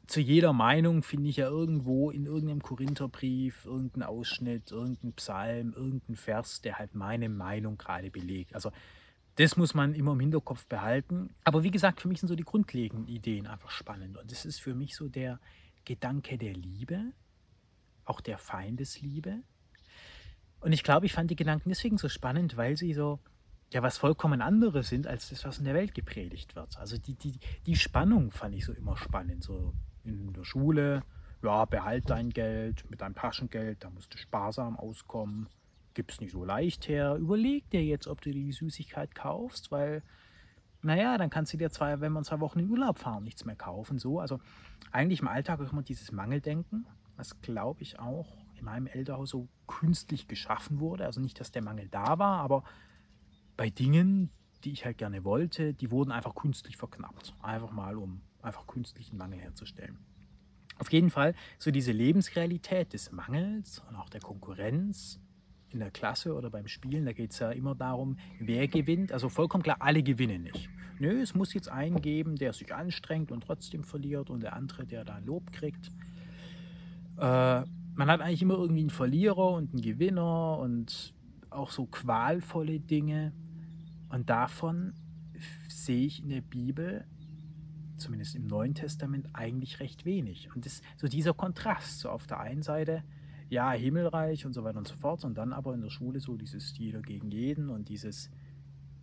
zu 0.07 0.21
jeder 0.21 0.53
Meinung 0.53 1.03
finde 1.03 1.29
ich 1.29 1.37
ja 1.37 1.47
irgendwo 1.47 2.09
in 2.11 2.25
irgendeinem 2.25 2.61
Korintherbrief 2.61 3.65
irgendeinen 3.65 4.03
Ausschnitt, 4.03 4.71
irgendeinen 4.71 5.13
Psalm, 5.13 5.73
irgendeinen 5.73 6.15
Vers, 6.15 6.61
der 6.61 6.79
halt 6.79 6.95
meine 6.95 7.27
Meinung 7.27 7.77
gerade 7.77 8.09
belegt. 8.09 8.55
Also 8.55 8.71
das 9.35 9.57
muss 9.57 9.73
man 9.73 9.93
immer 9.93 10.13
im 10.13 10.19
Hinterkopf 10.19 10.65
behalten. 10.65 11.35
Aber 11.43 11.63
wie 11.63 11.71
gesagt, 11.71 12.01
für 12.01 12.07
mich 12.07 12.19
sind 12.19 12.29
so 12.29 12.35
die 12.35 12.43
grundlegenden 12.43 13.07
Ideen 13.07 13.47
einfach 13.47 13.69
spannend. 13.69 14.17
Und 14.17 14.31
das 14.31 14.45
ist 14.45 14.59
für 14.59 14.73
mich 14.73 14.95
so 14.95 15.09
der 15.09 15.39
Gedanke 15.85 16.37
der 16.37 16.53
Liebe, 16.53 17.11
auch 18.05 18.21
der 18.21 18.37
Feindesliebe, 18.37 19.41
und 20.61 20.71
ich 20.71 20.83
glaube, 20.83 21.05
ich 21.05 21.13
fand 21.13 21.29
die 21.29 21.35
Gedanken 21.35 21.69
deswegen 21.69 21.97
so 21.97 22.09
spannend, 22.09 22.57
weil 22.57 22.77
sie 22.77 22.93
so 22.93 23.19
ja 23.71 23.83
was 23.83 23.97
vollkommen 23.97 24.41
anderes 24.41 24.89
sind 24.89 25.07
als 25.07 25.29
das, 25.29 25.43
was 25.45 25.59
in 25.59 25.65
der 25.65 25.73
Welt 25.73 25.93
gepredigt 25.93 26.55
wird. 26.55 26.77
Also 26.77 26.97
die, 26.97 27.15
die, 27.15 27.39
die 27.65 27.75
Spannung 27.75 28.31
fand 28.31 28.55
ich 28.55 28.65
so 28.65 28.73
immer 28.73 28.97
spannend. 28.97 29.43
So 29.43 29.73
in 30.03 30.33
der 30.33 30.45
Schule, 30.45 31.03
ja, 31.43 31.65
behalt 31.65 32.09
dein 32.09 32.29
Geld 32.29 32.89
mit 32.89 33.01
deinem 33.01 33.15
Taschengeld, 33.15 33.83
da 33.83 33.89
musst 33.89 34.13
du 34.13 34.17
sparsam 34.17 34.77
auskommen. 34.77 35.47
Gibt 35.93 36.11
es 36.11 36.21
nicht 36.21 36.31
so 36.31 36.45
leicht 36.45 36.87
her. 36.87 37.15
Überleg 37.15 37.69
dir 37.71 37.83
jetzt, 37.83 38.07
ob 38.07 38.21
du 38.21 38.31
die 38.31 38.51
Süßigkeit 38.51 39.15
kaufst, 39.15 39.71
weil, 39.71 40.03
naja, 40.81 41.17
dann 41.17 41.29
kannst 41.29 41.53
du 41.53 41.57
dir 41.57 41.71
zwei, 41.71 41.99
wenn 41.99 42.13
wir 42.13 42.23
zwei 42.23 42.39
Wochen 42.39 42.59
in 42.59 42.69
Urlaub 42.69 42.99
fahren, 42.99 43.23
nichts 43.23 43.45
mehr 43.45 43.55
kaufen. 43.55 43.97
So, 43.97 44.19
also 44.19 44.39
eigentlich 44.91 45.21
im 45.21 45.27
Alltag 45.27 45.59
auch 45.59 45.71
immer 45.71 45.81
dieses 45.81 46.11
Mangeldenken, 46.11 46.85
was 47.17 47.41
glaube 47.41 47.81
ich 47.81 47.99
auch 47.99 48.46
in 48.59 48.65
meinem 48.65 48.87
Elternhaus 48.87 49.29
so 49.29 49.47
künstlich 49.67 50.27
geschaffen 50.27 50.79
wurde. 50.79 51.05
Also 51.05 51.21
nicht, 51.21 51.39
dass 51.39 51.51
der 51.51 51.63
Mangel 51.63 51.87
da 51.89 52.19
war, 52.19 52.39
aber 52.39 52.63
bei 53.55 53.69
Dingen, 53.69 54.29
die 54.63 54.71
ich 54.71 54.85
halt 54.85 54.97
gerne 54.97 55.23
wollte, 55.23 55.73
die 55.73 55.91
wurden 55.91 56.11
einfach 56.11 56.35
künstlich 56.35 56.77
verknappt. 56.77 57.33
Einfach 57.41 57.71
mal, 57.71 57.97
um 57.97 58.21
einfach 58.41 58.67
künstlichen 58.67 59.17
Mangel 59.17 59.39
herzustellen. 59.39 59.97
Auf 60.79 60.91
jeden 60.91 61.09
Fall 61.09 61.33
so 61.57 61.71
diese 61.71 61.91
Lebensrealität 61.91 62.93
des 62.93 63.11
Mangels 63.11 63.81
und 63.89 63.95
auch 63.95 64.09
der 64.09 64.21
Konkurrenz 64.21 65.19
in 65.69 65.79
der 65.79 65.91
Klasse 65.91 66.33
oder 66.33 66.49
beim 66.49 66.67
Spielen, 66.67 67.05
da 67.05 67.13
geht 67.13 67.31
es 67.31 67.39
ja 67.39 67.51
immer 67.51 67.75
darum, 67.75 68.17
wer 68.39 68.67
gewinnt. 68.67 69.11
Also 69.11 69.29
vollkommen 69.29 69.63
klar, 69.63 69.77
alle 69.79 70.03
gewinnen 70.03 70.43
nicht. 70.43 70.69
Nö, 70.99 71.21
es 71.21 71.35
muss 71.35 71.53
jetzt 71.53 71.69
einen 71.69 72.01
geben, 72.01 72.35
der 72.35 72.53
sich 72.53 72.73
anstrengt 72.73 73.31
und 73.31 73.41
trotzdem 73.41 73.83
verliert 73.83 74.29
und 74.29 74.41
der 74.41 74.53
andere, 74.53 74.85
der 74.85 75.03
da 75.03 75.19
Lob 75.19 75.51
kriegt. 75.51 75.91
Äh, 77.17 77.63
man 77.97 78.11
hat 78.11 78.21
eigentlich 78.21 78.43
immer 78.43 78.53
irgendwie 78.53 78.81
einen 78.81 78.91
Verlierer 78.91 79.51
und 79.51 79.73
einen 79.73 79.81
Gewinner 79.81 80.59
und 80.59 81.13
auch 81.49 81.71
so 81.71 81.87
qualvolle 81.87 82.79
Dinge. 82.79 83.33
Und 84.09 84.29
davon 84.29 84.93
sehe 85.67 86.05
ich 86.05 86.21
in 86.21 86.29
der 86.29 86.41
Bibel, 86.41 87.05
zumindest 87.97 88.35
im 88.35 88.45
Neuen 88.45 88.75
Testament, 88.75 89.29
eigentlich 89.33 89.79
recht 89.79 90.05
wenig. 90.05 90.53
Und 90.55 90.67
das, 90.67 90.83
so 90.95 91.07
dieser 91.07 91.33
Kontrast, 91.33 91.99
so 91.99 92.09
auf 92.09 92.27
der 92.27 92.39
einen 92.39 92.61
Seite, 92.61 93.03
ja, 93.49 93.71
Himmelreich 93.71 94.45
und 94.45 94.53
so 94.53 94.63
weiter 94.63 94.77
und 94.77 94.87
so 94.87 94.95
fort, 94.95 95.25
und 95.25 95.35
dann 95.35 95.51
aber 95.51 95.73
in 95.73 95.81
der 95.81 95.89
Schule 95.89 96.19
so 96.19 96.37
dieses 96.37 96.77
jeder 96.77 97.01
gegen 97.01 97.31
jeden 97.31 97.69
und 97.69 97.89
dieses 97.89 98.29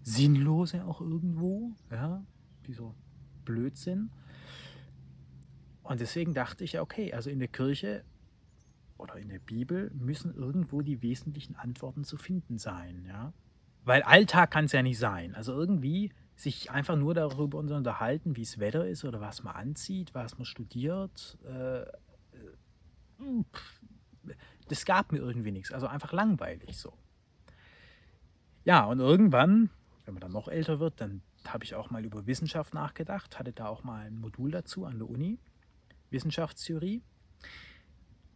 Sinnlose 0.03 0.85
auch 0.85 1.01
irgendwo, 1.01 1.73
ja, 1.91 2.25
dieser 2.69 2.95
Blödsinn. 3.45 4.11
Und 5.83 6.01
deswegen 6.01 6.33
dachte 6.33 6.63
ich, 6.63 6.79
okay, 6.79 7.13
also 7.13 7.29
in 7.29 7.41
der 7.41 7.49
Kirche 7.49 8.05
oder 8.97 9.17
in 9.17 9.29
der 9.29 9.39
Bibel 9.39 9.91
müssen 9.95 10.35
irgendwo 10.35 10.81
die 10.81 11.03
wesentlichen 11.03 11.57
Antworten 11.57 12.05
zu 12.05 12.17
finden 12.17 12.59
sein, 12.59 13.05
ja. 13.07 13.33
Weil 13.85 14.03
Alltag 14.03 14.51
kann 14.51 14.65
es 14.65 14.73
ja 14.73 14.83
nicht 14.83 14.99
sein. 14.99 15.35
Also 15.35 15.53
irgendwie 15.53 16.11
sich 16.37 16.71
einfach 16.71 16.97
nur 16.97 17.15
darüber 17.15 17.59
unterhalten, 17.59 18.37
wie 18.37 18.43
es 18.43 18.59
Wetter 18.59 18.87
ist 18.87 19.05
oder 19.05 19.21
was 19.21 19.43
man 19.43 19.55
anzieht, 19.55 20.15
was 20.15 20.39
man 20.39 20.47
studiert. 20.47 21.39
Äh, 21.45 21.83
äh 21.83 21.87
das 24.69 24.85
gab 24.87 25.13
mir 25.13 25.19
irgendwie 25.19 25.53
nichts. 25.53 25.71
Also 25.71 25.87
einfach 25.87 26.13
langweilig 26.13 26.79
so. 26.79 26.95
Ja, 28.65 28.85
und 28.87 28.99
irgendwann, 28.99 29.71
wenn 30.05 30.15
man 30.15 30.23
dann 30.23 30.33
noch 30.33 30.49
älter 30.49 30.81
wird, 30.81 31.01
dann 31.01 31.23
habe 31.47 31.65
ich 31.65 31.75
auch 31.75 31.91
mal 31.91 32.05
über 32.05 32.27
Wissenschaft 32.27 32.73
nachgedacht, 32.73 33.39
hatte 33.39 33.53
da 33.53 33.67
auch 33.67 33.85
mal 33.85 34.07
ein 34.07 34.17
Modul 34.17 34.51
dazu 34.51 34.87
an 34.87 34.99
der 34.99 35.09
Uni, 35.09 35.39
Wissenschaftstheorie. 36.11 37.03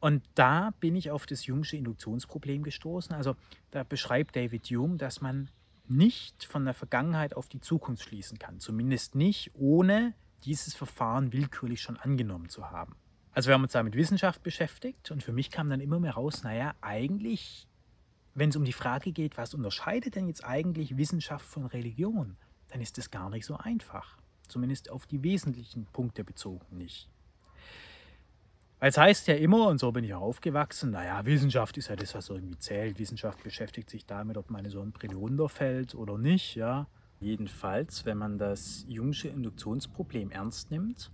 Und 0.00 0.22
da 0.34 0.70
bin 0.80 0.94
ich 0.94 1.10
auf 1.10 1.26
das 1.26 1.46
Jungsche 1.46 1.76
Induktionsproblem 1.76 2.62
gestoßen. 2.62 3.14
Also 3.14 3.36
da 3.70 3.84
beschreibt 3.84 4.36
David 4.36 4.66
Hume, 4.66 4.96
dass 4.96 5.20
man 5.20 5.48
nicht 5.88 6.44
von 6.44 6.64
der 6.64 6.74
Vergangenheit 6.74 7.34
auf 7.34 7.48
die 7.48 7.60
Zukunft 7.60 8.04
schließen 8.04 8.38
kann. 8.38 8.60
Zumindest 8.60 9.14
nicht, 9.14 9.50
ohne 9.54 10.14
dieses 10.44 10.74
Verfahren 10.74 11.32
willkürlich 11.32 11.80
schon 11.80 11.96
angenommen 11.96 12.48
zu 12.48 12.70
haben. 12.70 12.94
Also 13.32 13.48
wir 13.48 13.54
haben 13.54 13.62
uns 13.62 13.72
da 13.72 13.82
mit 13.82 13.94
Wissenschaft 13.94 14.42
beschäftigt 14.42 15.10
und 15.10 15.22
für 15.22 15.32
mich 15.32 15.50
kam 15.50 15.68
dann 15.68 15.80
immer 15.80 16.00
mehr 16.00 16.14
raus, 16.14 16.42
naja, 16.42 16.74
eigentlich, 16.80 17.66
wenn 18.34 18.50
es 18.50 18.56
um 18.56 18.64
die 18.64 18.72
Frage 18.72 19.12
geht, 19.12 19.36
was 19.36 19.54
unterscheidet 19.54 20.14
denn 20.14 20.28
jetzt 20.28 20.44
eigentlich 20.44 20.96
Wissenschaft 20.96 21.46
von 21.46 21.66
Religion, 21.66 22.36
dann 22.68 22.80
ist 22.80 22.98
das 22.98 23.10
gar 23.10 23.30
nicht 23.30 23.46
so 23.46 23.56
einfach. 23.56 24.18
Zumindest 24.48 24.90
auf 24.90 25.06
die 25.06 25.22
wesentlichen 25.22 25.86
Punkte 25.86 26.24
bezogen 26.24 26.78
nicht. 26.78 27.08
Weil 28.80 28.90
es 28.90 28.98
heißt 28.98 29.26
ja 29.26 29.34
immer, 29.34 29.66
und 29.66 29.78
so 29.78 29.90
bin 29.90 30.04
ich 30.04 30.14
auch 30.14 30.22
aufgewachsen, 30.22 30.92
naja, 30.92 31.24
Wissenschaft 31.26 31.76
ist 31.78 31.88
ja 31.88 31.96
das, 31.96 32.14
was 32.14 32.28
irgendwie 32.28 32.58
zählt. 32.58 32.98
Wissenschaft 32.98 33.42
beschäftigt 33.42 33.90
sich 33.90 34.06
damit, 34.06 34.36
ob 34.36 34.50
meine 34.50 34.70
Sonnenbrille 34.70 35.16
runterfällt 35.16 35.94
oder 35.96 36.16
nicht. 36.16 36.54
Ja. 36.54 36.86
Jedenfalls, 37.18 38.06
wenn 38.06 38.18
man 38.18 38.38
das 38.38 38.84
Jungsche 38.86 39.28
Induktionsproblem 39.28 40.30
ernst 40.30 40.70
nimmt, 40.70 41.10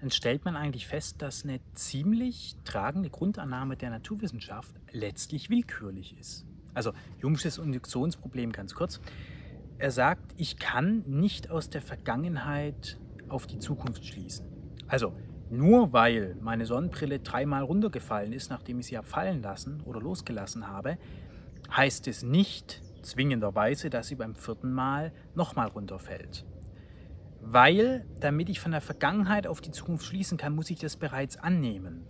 dann 0.00 0.10
stellt 0.10 0.44
man 0.44 0.54
eigentlich 0.54 0.86
fest, 0.86 1.20
dass 1.20 1.44
eine 1.44 1.60
ziemlich 1.74 2.56
tragende 2.64 3.10
Grundannahme 3.10 3.76
der 3.76 3.90
Naturwissenschaft 3.90 4.74
letztlich 4.92 5.50
willkürlich 5.50 6.16
ist. 6.18 6.46
Also 6.74 6.92
Jungsches 7.20 7.58
Induktionsproblem 7.58 8.52
ganz 8.52 8.74
kurz. 8.74 9.00
Er 9.78 9.90
sagt, 9.90 10.34
ich 10.36 10.58
kann 10.58 11.02
nicht 11.06 11.50
aus 11.50 11.70
der 11.70 11.82
Vergangenheit 11.82 12.98
auf 13.28 13.46
die 13.46 13.58
Zukunft 13.58 14.04
schließen. 14.06 14.46
Also 14.86 15.12
nur 15.50 15.92
weil 15.92 16.36
meine 16.40 16.64
Sonnenbrille 16.64 17.18
dreimal 17.18 17.64
runtergefallen 17.64 18.32
ist, 18.32 18.50
nachdem 18.50 18.78
ich 18.78 18.86
sie 18.86 18.96
habe 18.96 19.06
fallen 19.06 19.42
lassen 19.42 19.82
oder 19.84 20.00
losgelassen 20.00 20.68
habe, 20.68 20.96
heißt 21.76 22.06
es 22.08 22.22
nicht 22.22 22.80
zwingenderweise, 23.02 23.90
dass 23.90 24.08
sie 24.08 24.14
beim 24.14 24.34
vierten 24.34 24.72
Mal 24.72 25.12
nochmal 25.34 25.68
runterfällt. 25.68 26.44
Weil, 27.40 28.04
damit 28.20 28.48
ich 28.48 28.60
von 28.60 28.72
der 28.72 28.80
Vergangenheit 28.80 29.46
auf 29.46 29.60
die 29.60 29.70
Zukunft 29.70 30.04
schließen 30.04 30.38
kann, 30.38 30.54
muss 30.54 30.70
ich 30.70 30.78
das 30.78 30.96
bereits 30.96 31.36
annehmen. 31.36 32.06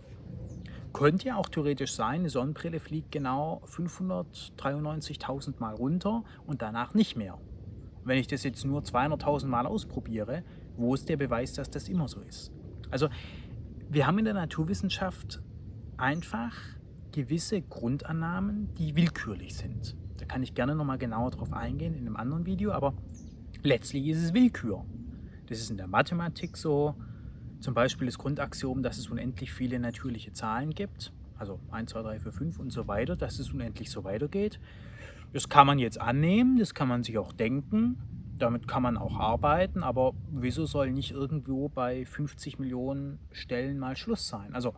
Könnte 0.93 1.27
ja 1.27 1.37
auch 1.37 1.47
theoretisch 1.47 1.93
sein, 1.93 2.21
eine 2.21 2.29
Sonnenbrille 2.29 2.79
fliegt 2.81 3.11
genau 3.11 3.61
593.000 3.65 5.53
Mal 5.59 5.73
runter 5.73 6.23
und 6.45 6.61
danach 6.61 6.93
nicht 6.93 7.15
mehr. 7.15 7.39
Wenn 8.03 8.17
ich 8.17 8.27
das 8.27 8.43
jetzt 8.43 8.65
nur 8.65 8.81
200.000 8.81 9.47
Mal 9.47 9.65
ausprobiere, 9.65 10.43
wo 10.75 10.93
ist 10.93 11.07
der 11.07 11.17
Beweis, 11.17 11.53
dass 11.53 11.69
das 11.69 11.87
immer 11.87 12.09
so 12.09 12.19
ist? 12.21 12.51
Also 12.91 13.09
wir 13.89 14.05
haben 14.05 14.19
in 14.19 14.25
der 14.25 14.33
Naturwissenschaft 14.33 15.41
einfach 15.97 16.55
gewisse 17.11 17.61
Grundannahmen, 17.61 18.73
die 18.75 18.95
willkürlich 18.95 19.55
sind. 19.55 19.95
Da 20.17 20.25
kann 20.25 20.43
ich 20.43 20.53
gerne 20.53 20.75
nochmal 20.75 20.97
genauer 20.97 21.31
drauf 21.31 21.53
eingehen 21.53 21.93
in 21.93 22.01
einem 22.01 22.15
anderen 22.15 22.45
Video, 22.45 22.71
aber 22.71 22.93
letztlich 23.63 24.07
ist 24.07 24.23
es 24.23 24.33
Willkür. 24.33 24.85
Das 25.47 25.59
ist 25.59 25.71
in 25.71 25.77
der 25.77 25.87
Mathematik 25.87 26.55
so. 26.55 26.95
Zum 27.59 27.73
Beispiel 27.73 28.07
das 28.07 28.17
Grundaxiom, 28.17 28.81
dass 28.83 28.97
es 28.97 29.09
unendlich 29.09 29.51
viele 29.51 29.79
natürliche 29.79 30.31
Zahlen 30.33 30.71
gibt. 30.71 31.13
Also 31.37 31.59
1, 31.71 31.91
2, 31.91 32.01
3, 32.01 32.19
4, 32.19 32.31
5 32.31 32.59
und 32.59 32.71
so 32.71 32.87
weiter, 32.87 33.15
dass 33.15 33.39
es 33.39 33.51
unendlich 33.51 33.89
so 33.89 34.03
weitergeht. 34.03 34.59
Das 35.33 35.49
kann 35.49 35.67
man 35.67 35.79
jetzt 35.79 35.99
annehmen, 35.99 36.57
das 36.57 36.73
kann 36.73 36.87
man 36.87 37.03
sich 37.03 37.17
auch 37.17 37.33
denken 37.33 37.97
damit 38.41 38.67
kann 38.67 38.83
man 38.83 38.97
auch 38.97 39.17
arbeiten, 39.17 39.83
aber 39.83 40.13
wieso 40.31 40.65
soll 40.65 40.91
nicht 40.91 41.11
irgendwo 41.11 41.69
bei 41.69 42.05
50 42.05 42.59
Millionen 42.59 43.19
Stellen 43.31 43.79
mal 43.79 43.95
Schluss 43.95 44.27
sein? 44.27 44.53
Also 44.53 44.73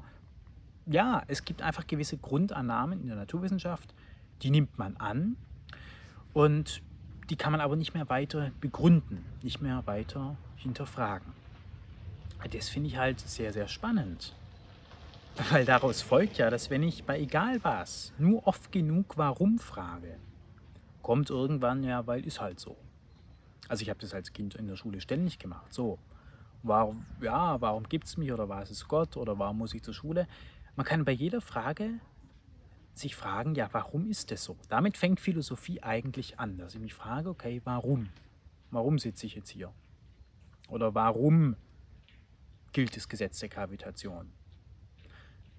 ja, 0.85 1.23
es 1.27 1.45
gibt 1.45 1.61
einfach 1.61 1.87
gewisse 1.87 2.17
Grundannahmen 2.17 2.99
in 3.01 3.07
der 3.07 3.15
Naturwissenschaft, 3.15 3.93
die 4.41 4.51
nimmt 4.51 4.77
man 4.77 4.97
an 4.97 5.37
und 6.33 6.81
die 7.29 7.35
kann 7.35 7.51
man 7.51 7.61
aber 7.61 7.75
nicht 7.75 7.93
mehr 7.93 8.09
weiter 8.09 8.51
begründen, 8.59 9.23
nicht 9.41 9.61
mehr 9.61 9.83
weiter 9.85 10.35
hinterfragen. 10.57 11.31
Das 12.51 12.69
finde 12.69 12.89
ich 12.89 12.97
halt 12.97 13.19
sehr, 13.21 13.53
sehr 13.53 13.67
spannend. 13.67 14.33
Weil 15.49 15.65
daraus 15.65 16.01
folgt 16.01 16.37
ja, 16.37 16.49
dass 16.49 16.69
wenn 16.69 16.83
ich 16.83 17.05
bei 17.05 17.19
egal 17.19 17.63
was 17.63 18.13
nur 18.17 18.45
oft 18.45 18.71
genug 18.71 19.17
warum 19.17 19.57
frage, 19.57 20.17
kommt 21.01 21.29
irgendwann 21.29 21.83
ja, 21.83 22.05
weil 22.07 22.25
ist 22.25 22.39
halt 22.39 22.59
so. 22.59 22.77
Also 23.69 23.81
ich 23.81 23.89
habe 23.89 23.99
das 23.99 24.13
als 24.13 24.33
Kind 24.33 24.55
in 24.55 24.67
der 24.67 24.75
Schule 24.75 24.99
ständig 25.01 25.39
gemacht. 25.39 25.73
So, 25.73 25.99
warum, 26.63 27.05
ja, 27.21 27.59
warum 27.61 27.83
gibt 27.83 28.05
es 28.05 28.17
mich 28.17 28.31
oder 28.31 28.49
was 28.49 28.71
ist 28.71 28.87
Gott 28.87 29.17
oder 29.17 29.37
warum 29.39 29.57
muss 29.57 29.73
ich 29.73 29.83
zur 29.83 29.93
Schule? 29.93 30.27
Man 30.75 30.85
kann 30.85 31.05
bei 31.05 31.11
jeder 31.11 31.41
Frage 31.41 31.99
sich 32.93 33.15
fragen, 33.15 33.55
ja, 33.55 33.69
warum 33.71 34.09
ist 34.09 34.31
das 34.31 34.43
so? 34.43 34.57
Damit 34.69 34.97
fängt 34.97 35.19
Philosophie 35.19 35.81
eigentlich 35.81 36.39
an, 36.39 36.57
dass 36.57 36.75
ich 36.75 36.81
mich 36.81 36.93
frage, 36.93 37.29
okay, 37.29 37.61
warum? 37.63 38.09
Warum 38.71 38.99
sitze 38.99 39.25
ich 39.25 39.35
jetzt 39.35 39.49
hier? 39.49 39.73
Oder 40.69 40.93
warum 40.93 41.55
gilt 42.71 42.95
das 42.95 43.07
Gesetz 43.07 43.39
der 43.39 43.49
Gravitation? 43.49 44.31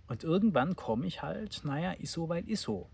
Und 0.07 0.23
irgendwann 0.23 0.77
komme 0.77 1.07
ich 1.07 1.23
halt, 1.23 1.63
naja, 1.65 1.93
ist 1.93 2.13
so, 2.13 2.29
weil 2.29 2.49
ist 2.49 2.63
so. 2.63 2.89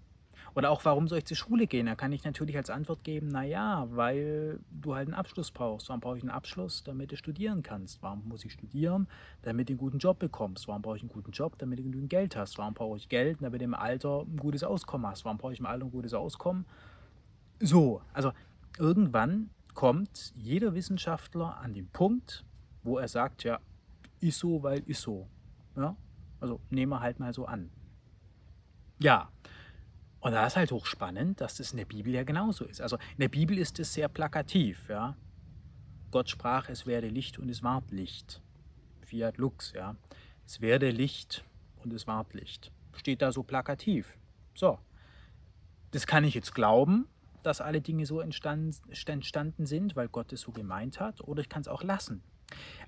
Oder 0.54 0.70
auch, 0.70 0.84
warum 0.84 1.08
soll 1.08 1.18
ich 1.18 1.24
zur 1.26 1.36
Schule 1.36 1.66
gehen? 1.66 1.86
Da 1.86 1.94
kann 1.94 2.12
ich 2.12 2.24
natürlich 2.24 2.56
als 2.56 2.70
Antwort 2.70 3.04
geben, 3.04 3.28
naja, 3.28 3.86
weil 3.90 4.60
du 4.70 4.94
halt 4.94 5.08
einen 5.08 5.14
Abschluss 5.14 5.50
brauchst. 5.50 5.88
Warum 5.88 6.00
brauche 6.00 6.16
ich 6.16 6.22
einen 6.22 6.30
Abschluss? 6.30 6.82
Damit 6.82 7.12
du 7.12 7.16
studieren 7.16 7.62
kannst. 7.62 8.02
Warum 8.02 8.26
muss 8.28 8.44
ich 8.44 8.52
studieren? 8.52 9.06
Damit 9.42 9.68
du 9.68 9.72
einen 9.72 9.78
guten 9.78 9.98
Job 9.98 10.18
bekommst. 10.18 10.66
Warum 10.68 10.82
brauche 10.82 10.96
ich 10.96 11.02
einen 11.02 11.12
guten 11.12 11.30
Job? 11.30 11.56
Damit 11.58 11.78
du 11.78 11.84
genügend 11.84 12.10
Geld 12.10 12.36
hast. 12.36 12.58
Warum 12.58 12.74
brauche 12.74 12.96
ich 12.96 13.08
Geld? 13.08 13.38
Damit 13.40 13.60
du 13.60 13.64
im 13.64 13.74
Alter 13.74 14.22
ein 14.22 14.36
gutes 14.36 14.64
Auskommen 14.64 15.06
hast. 15.06 15.24
Warum 15.24 15.38
brauche 15.38 15.52
ich 15.52 15.60
im 15.60 15.66
Alter 15.66 15.84
ein 15.84 15.90
gutes 15.90 16.14
Auskommen? 16.14 16.64
So, 17.60 18.02
also 18.12 18.32
irgendwann 18.78 19.50
kommt 19.74 20.32
jeder 20.34 20.74
Wissenschaftler 20.74 21.58
an 21.58 21.74
den 21.74 21.88
Punkt, 21.88 22.44
wo 22.82 22.98
er 22.98 23.08
sagt, 23.08 23.44
ja, 23.44 23.60
ist 24.20 24.38
so, 24.38 24.62
weil 24.62 24.82
ist 24.86 25.02
so. 25.02 25.28
Ja? 25.76 25.96
Also 26.40 26.60
nehmen 26.70 26.90
wir 26.90 27.00
halt 27.00 27.20
mal 27.20 27.32
so 27.32 27.46
an. 27.46 27.70
Ja, 28.98 29.30
und 30.20 30.32
da 30.32 30.46
ist 30.46 30.56
halt 30.56 30.70
hochspannend, 30.70 31.40
dass 31.40 31.56
das 31.56 31.72
in 31.72 31.78
der 31.78 31.86
Bibel 31.86 32.12
ja 32.12 32.24
genauso 32.24 32.64
ist. 32.64 32.80
Also 32.80 32.96
in 32.96 33.20
der 33.20 33.28
Bibel 33.28 33.58
ist 33.58 33.78
es 33.78 33.94
sehr 33.94 34.08
plakativ, 34.08 34.88
ja. 34.88 35.16
Gott 36.10 36.28
sprach, 36.28 36.68
es 36.68 36.86
werde 36.86 37.08
Licht 37.08 37.38
und 37.38 37.48
es 37.48 37.62
ward 37.62 37.90
Licht. 37.90 38.42
Fiat 39.00 39.38
Lux, 39.38 39.72
ja. 39.72 39.96
Es 40.44 40.60
werde 40.60 40.90
Licht 40.90 41.44
und 41.82 41.92
es 41.92 42.06
ward 42.06 42.34
Licht. 42.34 42.70
Steht 42.94 43.22
da 43.22 43.32
so 43.32 43.42
plakativ. 43.42 44.18
So. 44.54 44.78
Das 45.92 46.06
kann 46.06 46.24
ich 46.24 46.34
jetzt 46.34 46.54
glauben, 46.54 47.08
dass 47.42 47.60
alle 47.60 47.80
Dinge 47.80 48.06
so 48.06 48.20
entstanden, 48.20 48.76
entstanden 49.06 49.66
sind, 49.66 49.96
weil 49.96 50.08
Gott 50.08 50.32
es 50.32 50.42
so 50.42 50.52
gemeint 50.52 51.00
hat, 51.00 51.20
oder 51.22 51.40
ich 51.40 51.48
kann 51.48 51.62
es 51.62 51.68
auch 51.68 51.82
lassen. 51.82 52.22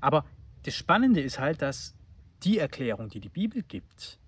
Aber 0.01 0.25
das 0.65 0.75
Spannende 0.75 1.21
ist 1.21 1.39
halt, 1.39 1.63
dass 1.63 1.95
die 2.43 2.59
Erklärung, 2.59 3.09
die 3.09 3.21
die 3.21 3.29
Bibel 3.29 3.63
gibt, 3.63 4.19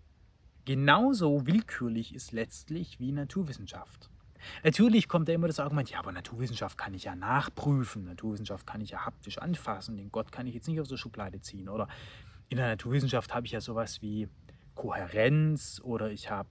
genauso 0.65 1.47
willkürlich 1.47 2.15
ist 2.15 2.33
letztlich 2.33 3.01
wie 3.01 3.13
Naturwissenschaft. 3.13 4.11
Natürlich 4.63 5.09
kommt 5.09 5.29
da 5.29 5.33
immer 5.33 5.47
das 5.47 5.61
Argument, 5.61 5.91
ja, 5.91 5.99
aber 5.99 6.13
Naturwissenschaft 6.13 6.77
kann 6.77 6.95
ich 6.95 7.05
ja 7.05 7.17
nachprüfen, 7.17 8.05
Naturwissenschaft 8.05 8.67
kann 8.67 8.81
ich 8.81 8.91
ja 8.91 9.07
haptisch 9.07 9.39
anfassen, 9.39 9.97
den 9.97 10.11
Gott 10.13 10.33
kann 10.33 10.47
ich 10.47 10.55
jetzt 10.55 10.69
nicht 10.69 10.81
aus 10.81 10.89
der 10.89 10.97
Schublade 10.97 11.41
ziehen. 11.41 11.69
Oder 11.69 11.89
in 12.49 12.59
der 12.59 12.69
Naturwissenschaft 12.69 13.35
habe 13.35 13.47
ich 13.47 13.53
ja 13.53 13.61
sowas 13.61 14.03
wie 14.03 14.29
Kohärenz 14.75 15.81
oder 15.83 16.11
ich 16.11 16.31
habe 16.31 16.49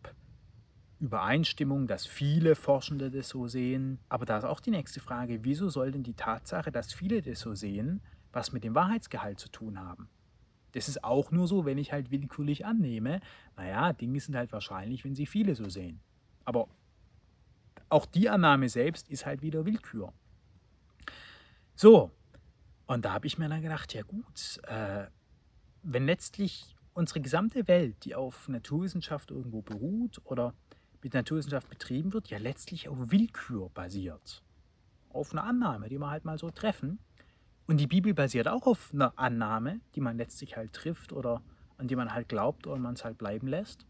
Übereinstimmung, 1.00 1.88
dass 1.88 2.06
viele 2.06 2.56
Forschende 2.56 3.12
das 3.12 3.30
so 3.30 3.48
sehen. 3.48 4.00
Aber 4.10 4.26
da 4.26 4.38
ist 4.38 4.46
auch 4.46 4.62
die 4.62 4.72
nächste 4.72 5.02
Frage, 5.02 5.44
wieso 5.44 5.70
soll 5.70 5.92
denn 5.92 6.04
die 6.04 6.14
Tatsache, 6.14 6.72
dass 6.72 6.94
viele 6.94 7.22
das 7.22 7.42
so 7.42 7.56
sehen, 7.56 8.02
was 8.32 8.54
mit 8.54 8.64
dem 8.64 8.74
Wahrheitsgehalt 8.74 9.40
zu 9.40 9.50
tun 9.50 9.80
haben? 9.80 10.08
Das 10.74 10.88
ist 10.88 11.04
auch 11.04 11.32
nur 11.32 11.48
so, 11.48 11.66
wenn 11.66 11.78
ich 11.78 11.92
halt 11.92 12.12
willkürlich 12.12 12.66
annehme, 12.66 13.22
naja, 13.56 13.94
Dinge 13.94 14.20
sind 14.20 14.36
halt 14.36 14.52
wahrscheinlich, 14.52 15.04
wenn 15.06 15.16
sie 15.16 15.26
viele 15.26 15.56
so 15.56 15.70
sehen. 15.70 16.00
Aber 16.46 16.68
auch 17.90 18.06
die 18.06 18.30
Annahme 18.30 18.70
selbst 18.70 19.10
ist 19.10 19.26
halt 19.26 19.42
wieder 19.42 19.66
Willkür. 19.66 20.12
So, 21.76 22.12
und 22.88 23.06
da 23.06 23.14
habe 23.14 23.28
ich 23.28 23.38
mir 23.38 23.50
dann 23.50 23.62
gedacht, 23.62 23.94
ja 23.94 24.04
gut, 24.04 24.60
äh, 24.68 25.06
wenn 25.84 26.06
letztlich 26.06 26.76
unsere 26.94 27.22
gesamte 27.22 27.68
Welt, 27.68 28.06
die 28.06 28.16
auf 28.16 28.48
Naturwissenschaft 28.48 29.32
irgendwo 29.32 29.62
beruht 29.62 30.22
oder 30.26 30.54
mit 31.02 31.14
Naturwissenschaft 31.14 31.70
betrieben 31.70 32.14
wird, 32.14 32.30
ja 32.30 32.38
letztlich 32.38 32.88
auf 32.88 33.12
Willkür 33.12 33.70
basiert. 33.70 34.44
Auf 35.10 35.32
einer 35.32 35.44
Annahme, 35.44 35.90
die 35.90 36.00
wir 36.00 36.10
halt 36.10 36.26
mal 36.26 36.38
so 36.38 36.50
treffen. 36.50 37.00
Und 37.68 37.80
die 37.80 37.88
Bibel 37.88 38.14
basiert 38.14 38.48
auch 38.48 38.68
auf 38.68 38.94
einer 38.94 39.18
Annahme, 39.18 39.80
die 39.96 40.02
man 40.02 40.18
letztlich 40.18 40.58
halt 40.58 40.74
trifft 40.74 41.14
oder 41.14 41.42
an 41.78 41.88
die 41.88 41.96
man 41.96 42.14
halt 42.14 42.30
glaubt 42.30 42.68
oder 42.68 42.80
man 42.80 42.96
es 42.96 43.04
halt 43.04 43.18
bleiben 43.18 43.48
lässt. 43.48 43.86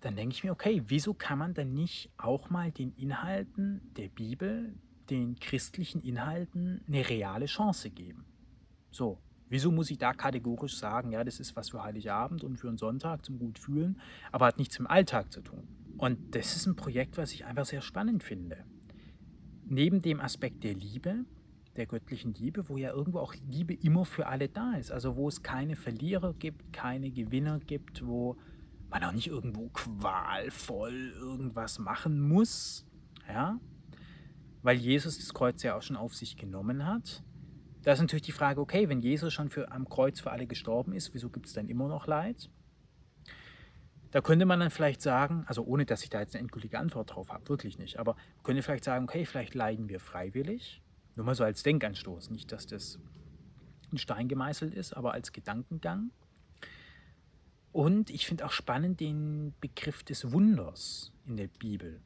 Dann 0.00 0.16
denke 0.16 0.34
ich 0.34 0.44
mir, 0.44 0.52
okay, 0.52 0.82
wieso 0.86 1.14
kann 1.14 1.38
man 1.38 1.54
dann 1.54 1.72
nicht 1.72 2.10
auch 2.18 2.50
mal 2.50 2.70
den 2.70 2.92
Inhalten 2.92 3.80
der 3.96 4.08
Bibel, 4.08 4.74
den 5.10 5.38
christlichen 5.38 6.00
Inhalten 6.00 6.82
eine 6.88 7.08
reale 7.08 7.46
Chance 7.46 7.90
geben? 7.90 8.24
So, 8.90 9.18
Wieso 9.52 9.70
muss 9.70 9.90
ich 9.90 9.98
da 9.98 10.14
kategorisch 10.14 10.78
sagen, 10.78 11.12
ja, 11.12 11.22
das 11.24 11.38
ist 11.38 11.54
was 11.56 11.68
für 11.68 11.82
Heiligabend 11.82 12.42
und 12.42 12.56
für 12.56 12.68
einen 12.68 12.78
Sonntag 12.78 13.22
zum 13.22 13.38
Gutfühlen, 13.38 14.00
aber 14.30 14.46
hat 14.46 14.56
nichts 14.56 14.78
im 14.78 14.86
Alltag 14.86 15.30
zu 15.30 15.42
tun? 15.42 15.68
Und 15.98 16.34
das 16.34 16.56
ist 16.56 16.64
ein 16.64 16.74
Projekt, 16.74 17.18
was 17.18 17.34
ich 17.34 17.44
einfach 17.44 17.66
sehr 17.66 17.82
spannend 17.82 18.22
finde. 18.22 18.64
Neben 19.66 20.00
dem 20.00 20.22
Aspekt 20.22 20.64
der 20.64 20.72
Liebe, 20.72 21.26
der 21.76 21.86
göttlichen 21.86 22.34
Liebe, 22.34 22.68
wo 22.68 22.76
ja 22.76 22.92
irgendwo 22.92 23.18
auch 23.18 23.34
Liebe 23.48 23.74
immer 23.74 24.04
für 24.04 24.26
alle 24.26 24.48
da 24.48 24.74
ist, 24.74 24.92
also 24.92 25.16
wo 25.16 25.28
es 25.28 25.42
keine 25.42 25.76
Verlierer 25.76 26.34
gibt, 26.34 26.72
keine 26.72 27.10
Gewinner 27.10 27.60
gibt, 27.60 28.06
wo 28.06 28.36
man 28.90 29.04
auch 29.04 29.12
nicht 29.12 29.28
irgendwo 29.28 29.68
qualvoll 29.68 31.14
irgendwas 31.18 31.78
machen 31.78 32.20
muss, 32.20 32.84
ja, 33.26 33.58
weil 34.62 34.76
Jesus 34.76 35.18
das 35.18 35.32
Kreuz 35.32 35.62
ja 35.62 35.76
auch 35.76 35.82
schon 35.82 35.96
auf 35.96 36.14
sich 36.14 36.36
genommen 36.36 36.86
hat 36.86 37.24
da 37.82 37.92
ist 37.92 38.00
natürlich 38.00 38.22
die 38.22 38.32
Frage, 38.32 38.60
okay, 38.60 38.88
wenn 38.88 39.00
Jesus 39.00 39.32
schon 39.32 39.50
für, 39.50 39.72
am 39.72 39.88
Kreuz 39.88 40.20
für 40.20 40.30
alle 40.30 40.46
gestorben 40.46 40.92
ist, 40.92 41.12
wieso 41.14 41.30
gibt 41.30 41.46
es 41.46 41.52
dann 41.52 41.68
immer 41.68 41.88
noch 41.88 42.06
Leid? 42.06 42.48
Da 44.12 44.20
könnte 44.20 44.44
man 44.44 44.60
dann 44.60 44.70
vielleicht 44.70 45.02
sagen, 45.02 45.44
also 45.46 45.64
ohne 45.64 45.84
dass 45.84 46.04
ich 46.04 46.10
da 46.10 46.20
jetzt 46.20 46.34
eine 46.34 46.42
endgültige 46.42 46.78
Antwort 46.78 47.14
drauf 47.14 47.30
habe, 47.30 47.48
wirklich 47.48 47.78
nicht, 47.78 47.98
aber 47.98 48.16
könnte 48.44 48.62
vielleicht 48.62 48.84
sagen, 48.84 49.04
okay, 49.04 49.24
vielleicht 49.24 49.54
leiden 49.54 49.88
wir 49.88 50.00
freiwillig. 50.00 50.81
Nur 51.16 51.26
mal 51.26 51.34
so 51.34 51.44
als 51.44 51.62
Denkanstoß, 51.62 52.30
nicht, 52.30 52.52
dass 52.52 52.66
das 52.66 52.98
in 53.90 53.98
Stein 53.98 54.28
gemeißelt 54.28 54.74
ist, 54.74 54.94
aber 54.94 55.12
als 55.12 55.32
Gedankengang. 55.32 56.10
Und 57.72 58.10
ich 58.10 58.26
finde 58.26 58.46
auch 58.46 58.52
spannend 58.52 59.00
den 59.00 59.54
Begriff 59.60 60.02
des 60.02 60.32
Wunders 60.32 61.12
in 61.26 61.36
der 61.36 61.48
Bibel. 61.48 62.00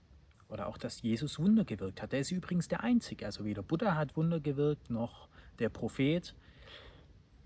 Oder 0.48 0.68
auch, 0.68 0.78
dass 0.78 1.02
Jesus 1.02 1.38
Wunder 1.40 1.64
gewirkt 1.64 2.02
hat. 2.02 2.12
Der 2.12 2.20
ist 2.20 2.30
übrigens 2.30 2.68
der 2.68 2.84
Einzige. 2.84 3.26
Also 3.26 3.44
weder 3.44 3.62
Buddha 3.62 3.96
hat 3.96 4.16
Wunder 4.16 4.38
gewirkt, 4.38 4.90
noch 4.90 5.28
der 5.58 5.68
Prophet. 5.68 6.34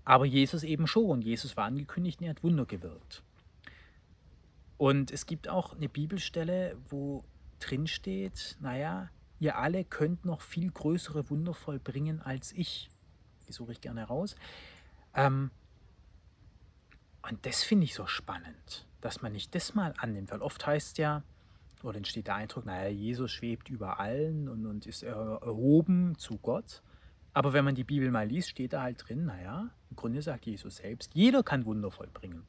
Aber 0.05 0.25
Jesus 0.25 0.63
eben 0.63 0.85
schon. 0.85 1.21
Jesus 1.21 1.57
war 1.57 1.65
angekündigt 1.65 2.19
und 2.19 2.27
er 2.27 2.31
hat 2.31 2.43
Wunder 2.43 2.65
gewirkt. 2.65 3.23
Und 4.77 5.11
es 5.11 5.25
gibt 5.25 5.47
auch 5.47 5.75
eine 5.75 5.89
Bibelstelle, 5.89 6.77
wo 6.89 7.23
drin 7.59 7.87
steht, 7.87 8.57
naja, 8.59 9.09
ihr 9.41 9.57
alle 9.57 9.83
könnt 9.83 10.23
noch 10.23 10.39
viel 10.39 10.69
größere 10.69 11.29
Wunder 11.31 11.53
vollbringen 11.55 12.21
als 12.21 12.53
ich. 12.53 12.89
Die 13.47 13.51
suche 13.51 13.71
ich 13.73 13.81
gerne 13.81 14.03
raus. 14.03 14.35
Ähm, 15.15 15.49
und 17.27 17.43
das 17.45 17.63
finde 17.63 17.85
ich 17.85 17.95
so 17.95 18.05
spannend, 18.05 18.85
dass 19.01 19.23
man 19.23 19.31
nicht 19.31 19.53
das 19.55 19.73
mal 19.73 19.93
annimmt, 19.97 20.31
weil 20.31 20.43
oft 20.43 20.65
heißt 20.65 20.99
ja, 20.99 21.23
oder 21.81 21.97
entsteht 21.97 22.27
der 22.27 22.35
Eindruck, 22.35 22.65
naja, 22.65 22.89
Jesus 22.89 23.31
schwebt 23.31 23.69
über 23.69 23.99
allen 23.99 24.47
und, 24.47 24.67
und 24.67 24.85
ist 24.85 25.01
erhoben 25.01 26.15
zu 26.19 26.37
Gott. 26.37 26.83
Aber 27.33 27.53
wenn 27.53 27.65
man 27.65 27.73
die 27.73 27.83
Bibel 27.83 28.11
mal 28.11 28.27
liest, 28.27 28.49
steht 28.49 28.73
da 28.73 28.83
halt 28.83 29.07
drin, 29.07 29.25
naja, 29.25 29.71
im 29.89 29.95
Grunde 29.95 30.21
sagt 30.21 30.45
Jesus 30.45 30.77
selbst, 30.77 31.15
jeder 31.15 31.41
kann 31.41 31.65
Wunder 31.65 31.89
vollbringen. 31.89 32.43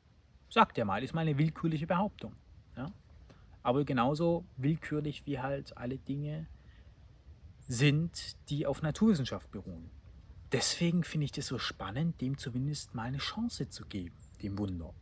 Sagt 0.50 0.76
er 0.76 0.85
mal, 0.85 1.02
ist 1.02 1.14
mal 1.14 1.22
eine 1.22 1.38
willkürliche 1.38 1.87
Behauptung. 1.87 2.35
Ja? 2.76 2.92
Aber 3.62 3.85
genauso 3.85 4.44
willkürlich 4.59 5.24
wie 5.24 5.38
halt 5.38 5.74
alle 5.78 5.96
Dinge 5.96 6.46
sind, 7.72 8.37
die 8.50 8.66
auf 8.66 8.82
Naturwissenschaft 8.82 9.50
beruhen. 9.50 9.90
Deswegen 10.52 11.04
finde 11.04 11.24
ich 11.24 11.32
das 11.32 11.46
so 11.46 11.58
spannend, 11.58 12.20
dem 12.20 12.37
zumindest 12.37 12.94
mal 12.94 13.04
eine 13.04 13.18
Chance 13.18 13.70
zu 13.70 13.87
geben, 13.87 14.14
dem 14.42 14.58
Wunder. 14.58 14.92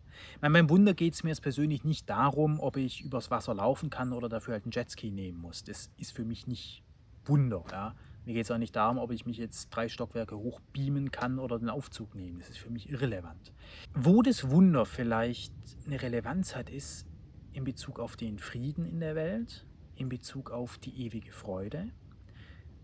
Meine, 0.40 0.52
beim 0.52 0.70
Wunder 0.70 0.94
geht 0.94 1.14
es 1.14 1.24
mir 1.24 1.30
jetzt 1.30 1.42
persönlich 1.42 1.82
nicht 1.82 2.08
darum, 2.08 2.60
ob 2.60 2.76
ich 2.76 3.02
übers 3.02 3.30
Wasser 3.30 3.54
laufen 3.54 3.90
kann 3.90 4.12
oder 4.12 4.28
dafür 4.28 4.54
halt 4.54 4.64
einen 4.64 4.72
Jetski 4.72 5.10
nehmen 5.10 5.40
muss. 5.40 5.64
Das 5.64 5.90
ist 5.96 6.12
für 6.12 6.24
mich 6.24 6.46
nicht 6.46 6.84
Wunder. 7.24 7.64
Ja? 7.72 7.96
Mir 8.24 8.34
geht 8.34 8.44
es 8.44 8.50
auch 8.52 8.58
nicht 8.58 8.76
darum, 8.76 8.98
ob 8.98 9.10
ich 9.10 9.26
mich 9.26 9.38
jetzt 9.38 9.70
drei 9.70 9.88
Stockwerke 9.88 10.36
hochbeamen 10.36 11.10
kann 11.10 11.40
oder 11.40 11.58
den 11.58 11.70
Aufzug 11.70 12.14
nehmen. 12.14 12.38
Das 12.38 12.50
ist 12.50 12.58
für 12.58 12.70
mich 12.70 12.88
irrelevant. 12.88 13.52
Wo 13.94 14.22
das 14.22 14.48
Wunder 14.48 14.86
vielleicht 14.86 15.52
eine 15.86 16.00
Relevanz 16.00 16.54
hat, 16.54 16.70
ist 16.70 17.06
in 17.52 17.64
Bezug 17.64 17.98
auf 17.98 18.16
den 18.16 18.38
Frieden 18.38 18.84
in 18.84 19.00
der 19.00 19.16
Welt, 19.16 19.66
in 19.96 20.08
Bezug 20.08 20.52
auf 20.52 20.78
die 20.78 21.06
ewige 21.06 21.32
Freude 21.32 21.90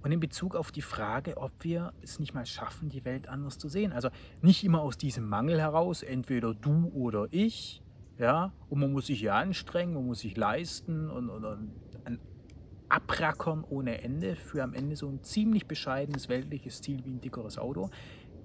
und 0.07 0.13
in 0.13 0.21
Bezug 0.21 0.55
auf 0.55 0.71
die 0.71 0.83
Frage, 0.83 1.37
ob 1.37 1.51
wir 1.65 1.93
es 2.01 2.21
nicht 2.21 2.33
mal 2.33 2.47
schaffen, 2.47 2.89
die 2.89 3.05
Welt 3.05 3.29
anders 3.29 3.59
zu 3.59 3.69
sehen. 3.69 3.93
Also 3.93 4.09
nicht 4.41 4.63
immer 4.63 4.81
aus 4.81 4.97
diesem 4.97 5.29
Mangel 5.29 5.61
heraus, 5.61 6.05
entweder 6.05 6.55
du 6.55 6.93
oder 6.95 7.27
ich, 7.33 7.83
ja, 8.17 8.53
und 8.71 8.79
man 8.79 8.93
muss 8.93 9.07
sich 9.07 9.21
ja 9.21 9.35
anstrengen, 9.35 9.95
man 9.95 10.07
muss 10.07 10.21
sich 10.21 10.37
leisten 10.37 11.11
und, 11.11 11.29
und, 11.29 11.45
und 11.45 12.21
abrackern 12.89 13.65
ohne 13.69 14.01
Ende 14.01 14.37
für 14.37 14.63
am 14.63 14.75
Ende 14.75 14.95
so 14.95 15.09
ein 15.09 15.25
ziemlich 15.25 15.67
bescheidenes 15.67 16.29
weltliches 16.29 16.83
Ziel 16.83 17.05
wie 17.05 17.11
ein 17.11 17.21
dickeres 17.21 17.59
Auto. 17.59 17.91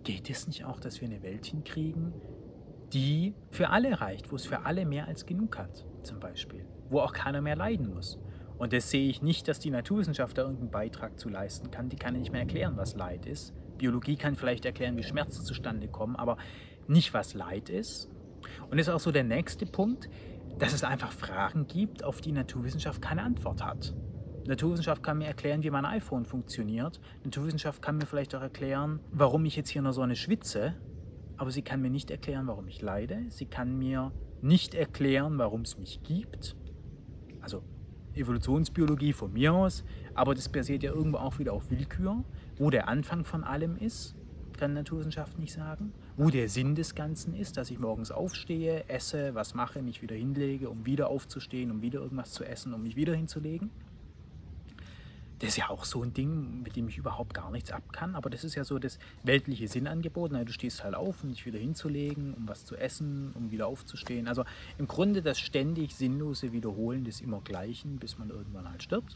Geht 0.03 0.31
es 0.31 0.47
nicht 0.47 0.65
auch, 0.65 0.79
dass 0.79 0.99
wir 0.99 1.07
eine 1.07 1.21
Welt 1.21 1.45
hinkriegen, 1.45 2.11
die 2.91 3.35
für 3.51 3.69
alle 3.69 4.01
reicht, 4.01 4.31
wo 4.31 4.35
es 4.35 4.47
für 4.47 4.65
alle 4.65 4.87
mehr 4.87 5.07
als 5.07 5.27
genug 5.27 5.59
hat, 5.59 5.85
zum 6.01 6.19
Beispiel, 6.19 6.65
wo 6.89 7.01
auch 7.01 7.13
keiner 7.13 7.41
mehr 7.41 7.55
leiden 7.55 7.93
muss? 7.93 8.17
Und 8.61 8.73
das 8.73 8.91
sehe 8.91 9.09
ich 9.09 9.23
nicht, 9.23 9.47
dass 9.47 9.57
die 9.57 9.71
Naturwissenschaft 9.71 10.37
da 10.37 10.43
irgendeinen 10.43 10.69
Beitrag 10.69 11.19
zu 11.19 11.29
leisten 11.29 11.71
kann. 11.71 11.89
Die 11.89 11.95
kann 11.95 12.13
nicht 12.13 12.31
mehr 12.31 12.41
erklären, 12.41 12.77
was 12.77 12.95
Leid 12.95 13.25
ist. 13.25 13.55
Biologie 13.79 14.17
kann 14.17 14.35
vielleicht 14.35 14.65
erklären, 14.65 14.95
wie 14.97 15.03
Schmerzen 15.03 15.43
zustande 15.43 15.87
kommen, 15.87 16.15
aber 16.15 16.37
nicht, 16.87 17.11
was 17.15 17.33
Leid 17.33 17.69
ist. 17.69 18.07
Und 18.69 18.77
das 18.77 18.87
ist 18.87 18.93
auch 18.93 18.99
so 18.99 19.11
der 19.11 19.23
nächste 19.23 19.65
Punkt, 19.65 20.11
dass 20.59 20.73
es 20.73 20.83
einfach 20.83 21.11
Fragen 21.11 21.65
gibt, 21.65 22.03
auf 22.03 22.21
die 22.21 22.31
Naturwissenschaft 22.31 23.01
keine 23.01 23.23
Antwort 23.23 23.65
hat. 23.65 23.95
Naturwissenschaft 24.45 25.01
kann 25.01 25.17
mir 25.17 25.25
erklären, 25.25 25.63
wie 25.63 25.71
mein 25.71 25.85
iPhone 25.85 26.25
funktioniert. 26.25 27.01
Naturwissenschaft 27.23 27.81
kann 27.81 27.97
mir 27.97 28.05
vielleicht 28.05 28.35
auch 28.35 28.43
erklären, 28.43 28.99
warum 29.11 29.43
ich 29.45 29.55
jetzt 29.55 29.69
hier 29.69 29.79
in 29.79 29.85
der 29.85 29.93
Sonne 29.93 30.15
schwitze. 30.15 30.75
Aber 31.35 31.49
sie 31.49 31.63
kann 31.63 31.81
mir 31.81 31.89
nicht 31.89 32.11
erklären, 32.11 32.45
warum 32.45 32.67
ich 32.67 32.79
leide. 32.79 33.25
Sie 33.29 33.47
kann 33.47 33.75
mir 33.79 34.11
nicht 34.43 34.75
erklären, 34.75 35.39
warum 35.39 35.61
es 35.61 35.79
mich 35.79 36.03
gibt. 36.03 36.55
Also 37.41 37.63
Evolutionsbiologie 38.15 39.13
von 39.13 39.33
mir 39.33 39.53
aus. 39.53 39.83
Aber 40.13 40.35
das 40.35 40.49
basiert 40.49 40.83
ja 40.83 40.93
irgendwo 40.93 41.17
auch 41.17 41.39
wieder 41.39 41.53
auf 41.53 41.69
Willkür. 41.69 42.23
Wo 42.57 42.69
der 42.69 42.87
Anfang 42.87 43.23
von 43.25 43.43
allem 43.43 43.77
ist, 43.77 44.15
kann 44.57 44.73
Naturwissenschaft 44.73 45.39
nicht 45.39 45.53
sagen. 45.53 45.93
Wo 46.17 46.29
der 46.29 46.49
Sinn 46.49 46.75
des 46.75 46.95
Ganzen 46.95 47.33
ist, 47.33 47.57
dass 47.57 47.71
ich 47.71 47.79
morgens 47.79 48.11
aufstehe, 48.11 48.87
esse, 48.87 49.33
was 49.33 49.55
mache, 49.55 49.81
mich 49.81 50.01
wieder 50.01 50.15
hinlege, 50.15 50.69
um 50.69 50.85
wieder 50.85 51.09
aufzustehen, 51.09 51.71
um 51.71 51.81
wieder 51.81 51.99
irgendwas 52.01 52.31
zu 52.31 52.43
essen, 52.43 52.73
um 52.73 52.83
mich 52.83 52.95
wieder 52.95 53.15
hinzulegen 53.15 53.71
das 55.41 55.49
ist 55.49 55.57
ja 55.57 55.69
auch 55.71 55.85
so 55.85 56.03
ein 56.03 56.13
Ding, 56.13 56.61
mit 56.61 56.75
dem 56.75 56.87
ich 56.87 56.99
überhaupt 56.99 57.33
gar 57.33 57.49
nichts 57.49 57.71
ab 57.71 57.91
kann. 57.91 58.13
Aber 58.13 58.29
das 58.29 58.43
ist 58.43 58.53
ja 58.53 58.63
so 58.63 58.77
das 58.77 58.99
weltliche 59.23 59.67
Sinnangebot. 59.67 60.31
Na, 60.31 60.43
du 60.43 60.53
stehst 60.53 60.83
halt 60.83 60.93
auf, 60.93 61.23
um 61.23 61.29
dich 61.29 61.47
wieder 61.47 61.57
hinzulegen, 61.57 62.35
um 62.35 62.47
was 62.47 62.63
zu 62.63 62.75
essen, 62.75 63.31
um 63.33 63.49
wieder 63.49 63.65
aufzustehen. 63.65 64.27
Also 64.27 64.45
im 64.77 64.87
Grunde 64.87 65.23
das 65.23 65.39
ständig 65.39 65.95
sinnlose 65.95 66.51
Wiederholen 66.51 67.05
des 67.05 67.21
Immergleichen, 67.21 67.97
bis 67.97 68.19
man 68.19 68.29
irgendwann 68.29 68.69
halt 68.69 68.83
stirbt. 68.83 69.15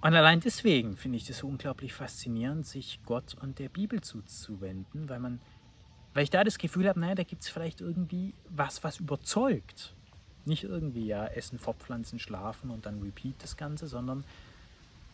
Und 0.00 0.14
allein 0.14 0.40
deswegen 0.40 0.96
finde 0.96 1.18
ich 1.18 1.26
das 1.26 1.38
so 1.38 1.46
unglaublich 1.46 1.92
faszinierend, 1.92 2.66
sich 2.66 3.00
Gott 3.04 3.34
und 3.34 3.58
der 3.58 3.68
Bibel 3.68 4.00
zuzuwenden, 4.00 5.10
weil 5.10 5.20
man, 5.20 5.40
weil 6.14 6.22
ich 6.22 6.30
da 6.30 6.42
das 6.42 6.56
Gefühl 6.56 6.88
habe, 6.88 6.98
naja, 6.98 7.16
da 7.16 7.24
gibt 7.24 7.42
es 7.42 7.50
vielleicht 7.50 7.82
irgendwie 7.82 8.32
was, 8.48 8.82
was 8.82 8.98
überzeugt. 8.98 9.94
Nicht 10.46 10.64
irgendwie, 10.64 11.04
ja, 11.04 11.26
essen, 11.26 11.58
fortpflanzen, 11.58 12.18
schlafen 12.18 12.70
und 12.70 12.86
dann 12.86 13.02
repeat 13.02 13.34
das 13.42 13.58
Ganze, 13.58 13.86
sondern 13.86 14.24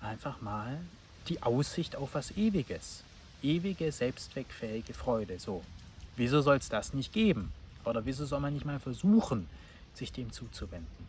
einfach 0.01 0.41
mal 0.41 0.81
die 1.29 1.43
Aussicht 1.43 1.97
auf 1.97 2.15
was 2.15 2.37
Ewiges. 2.37 3.03
Ewige, 3.43 3.93
selbstzweckfähige 3.93 4.95
Freude. 4.95 5.39
So. 5.39 5.63
Wieso 6.17 6.41
soll 6.41 6.57
es 6.57 6.69
das 6.69 6.95
nicht 6.95 7.13
geben? 7.13 7.53
Oder 7.85 8.05
wieso 8.05 8.25
soll 8.25 8.41
man 8.41 8.55
nicht 8.55 8.65
mal 8.65 8.81
versuchen, 8.81 9.49
sich 9.95 10.13
dem 10.13 10.33
zuzuwenden? 10.33 11.07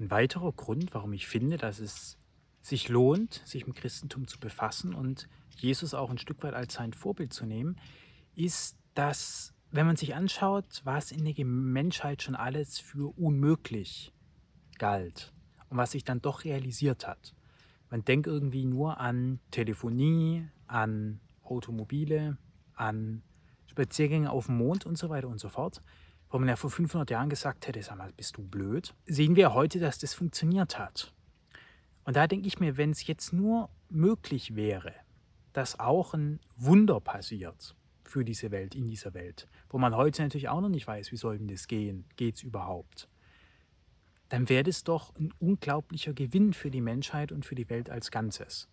Ein 0.00 0.10
weiterer 0.10 0.52
Grund, 0.52 0.94
warum 0.94 1.12
ich 1.12 1.26
finde, 1.26 1.58
dass 1.58 1.78
es 1.78 2.16
sich 2.62 2.88
lohnt, 2.88 3.42
sich 3.44 3.66
mit 3.66 3.76
Christentum 3.76 4.26
zu 4.26 4.38
befassen 4.38 4.94
und 4.94 5.28
Jesus 5.58 5.94
auch 5.94 6.10
ein 6.10 6.18
Stück 6.18 6.42
weit 6.42 6.54
als 6.54 6.74
sein 6.74 6.92
Vorbild 6.92 7.32
zu 7.32 7.44
nehmen, 7.44 7.76
ist, 8.34 8.76
dass, 8.94 9.52
wenn 9.70 9.86
man 9.86 9.96
sich 9.96 10.14
anschaut, 10.14 10.80
was 10.84 11.12
in 11.12 11.24
der 11.24 11.44
Menschheit 11.44 12.22
schon 12.22 12.36
alles 12.36 12.78
für 12.78 13.16
unmöglich 13.18 14.12
galt 14.78 15.32
und 15.70 15.76
was 15.76 15.92
sich 15.92 16.04
dann 16.04 16.22
doch 16.22 16.44
realisiert 16.44 17.06
hat. 17.06 17.34
Man 17.92 18.06
denkt 18.06 18.26
irgendwie 18.26 18.64
nur 18.64 19.00
an 19.00 19.38
Telefonie, 19.50 20.48
an 20.66 21.20
Automobile, 21.44 22.38
an 22.74 23.22
Spaziergänge 23.66 24.30
auf 24.30 24.46
dem 24.46 24.56
Mond 24.56 24.86
und 24.86 24.96
so 24.96 25.10
weiter 25.10 25.28
und 25.28 25.38
so 25.38 25.50
fort, 25.50 25.82
wo 26.30 26.38
man 26.38 26.48
ja 26.48 26.56
vor 26.56 26.70
500 26.70 27.10
Jahren 27.10 27.28
gesagt 27.28 27.68
hätte, 27.68 27.82
sag 27.82 27.98
mal, 27.98 28.10
bist 28.16 28.38
du 28.38 28.44
blöd, 28.44 28.94
sehen 29.04 29.36
wir 29.36 29.52
heute, 29.52 29.78
dass 29.78 29.98
das 29.98 30.14
funktioniert 30.14 30.78
hat. 30.78 31.12
Und 32.04 32.16
da 32.16 32.26
denke 32.26 32.48
ich 32.48 32.58
mir, 32.60 32.78
wenn 32.78 32.92
es 32.92 33.06
jetzt 33.06 33.34
nur 33.34 33.68
möglich 33.90 34.56
wäre, 34.56 34.94
dass 35.52 35.78
auch 35.78 36.14
ein 36.14 36.40
Wunder 36.56 36.98
passiert 36.98 37.76
für 38.04 38.24
diese 38.24 38.50
Welt, 38.50 38.74
in 38.74 38.88
dieser 38.88 39.12
Welt, 39.12 39.48
wo 39.68 39.76
man 39.76 39.94
heute 39.94 40.22
natürlich 40.22 40.48
auch 40.48 40.62
noch 40.62 40.70
nicht 40.70 40.86
weiß, 40.86 41.12
wie 41.12 41.16
soll 41.16 41.36
denn 41.36 41.48
das 41.48 41.68
gehen, 41.68 42.06
geht 42.16 42.36
es 42.36 42.42
überhaupt, 42.42 43.10
dann 44.32 44.48
wäre 44.48 44.62
das 44.62 44.82
doch 44.82 45.14
ein 45.16 45.30
unglaublicher 45.40 46.14
Gewinn 46.14 46.54
für 46.54 46.70
die 46.70 46.80
Menschheit 46.80 47.32
und 47.32 47.44
für 47.44 47.54
die 47.54 47.68
Welt 47.68 47.90
als 47.90 48.10
Ganzes. 48.10 48.66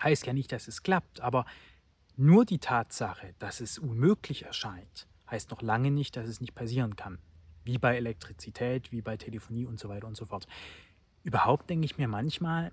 Heißt 0.00 0.26
ja 0.26 0.32
nicht, 0.32 0.52
dass 0.52 0.68
es 0.68 0.84
klappt, 0.84 1.20
aber 1.20 1.44
nur 2.16 2.44
die 2.44 2.60
Tatsache, 2.60 3.34
dass 3.40 3.60
es 3.60 3.80
unmöglich 3.80 4.44
erscheint, 4.44 5.08
heißt 5.28 5.50
noch 5.50 5.60
lange 5.60 5.90
nicht, 5.90 6.14
dass 6.14 6.28
es 6.28 6.40
nicht 6.40 6.54
passieren 6.54 6.94
kann. 6.94 7.18
Wie 7.64 7.78
bei 7.78 7.96
Elektrizität, 7.96 8.92
wie 8.92 9.00
bei 9.00 9.16
Telefonie 9.16 9.66
und 9.66 9.80
so 9.80 9.88
weiter 9.88 10.06
und 10.06 10.16
so 10.16 10.24
fort. 10.24 10.46
Überhaupt 11.24 11.68
denke 11.68 11.84
ich 11.84 11.98
mir 11.98 12.06
manchmal, 12.06 12.70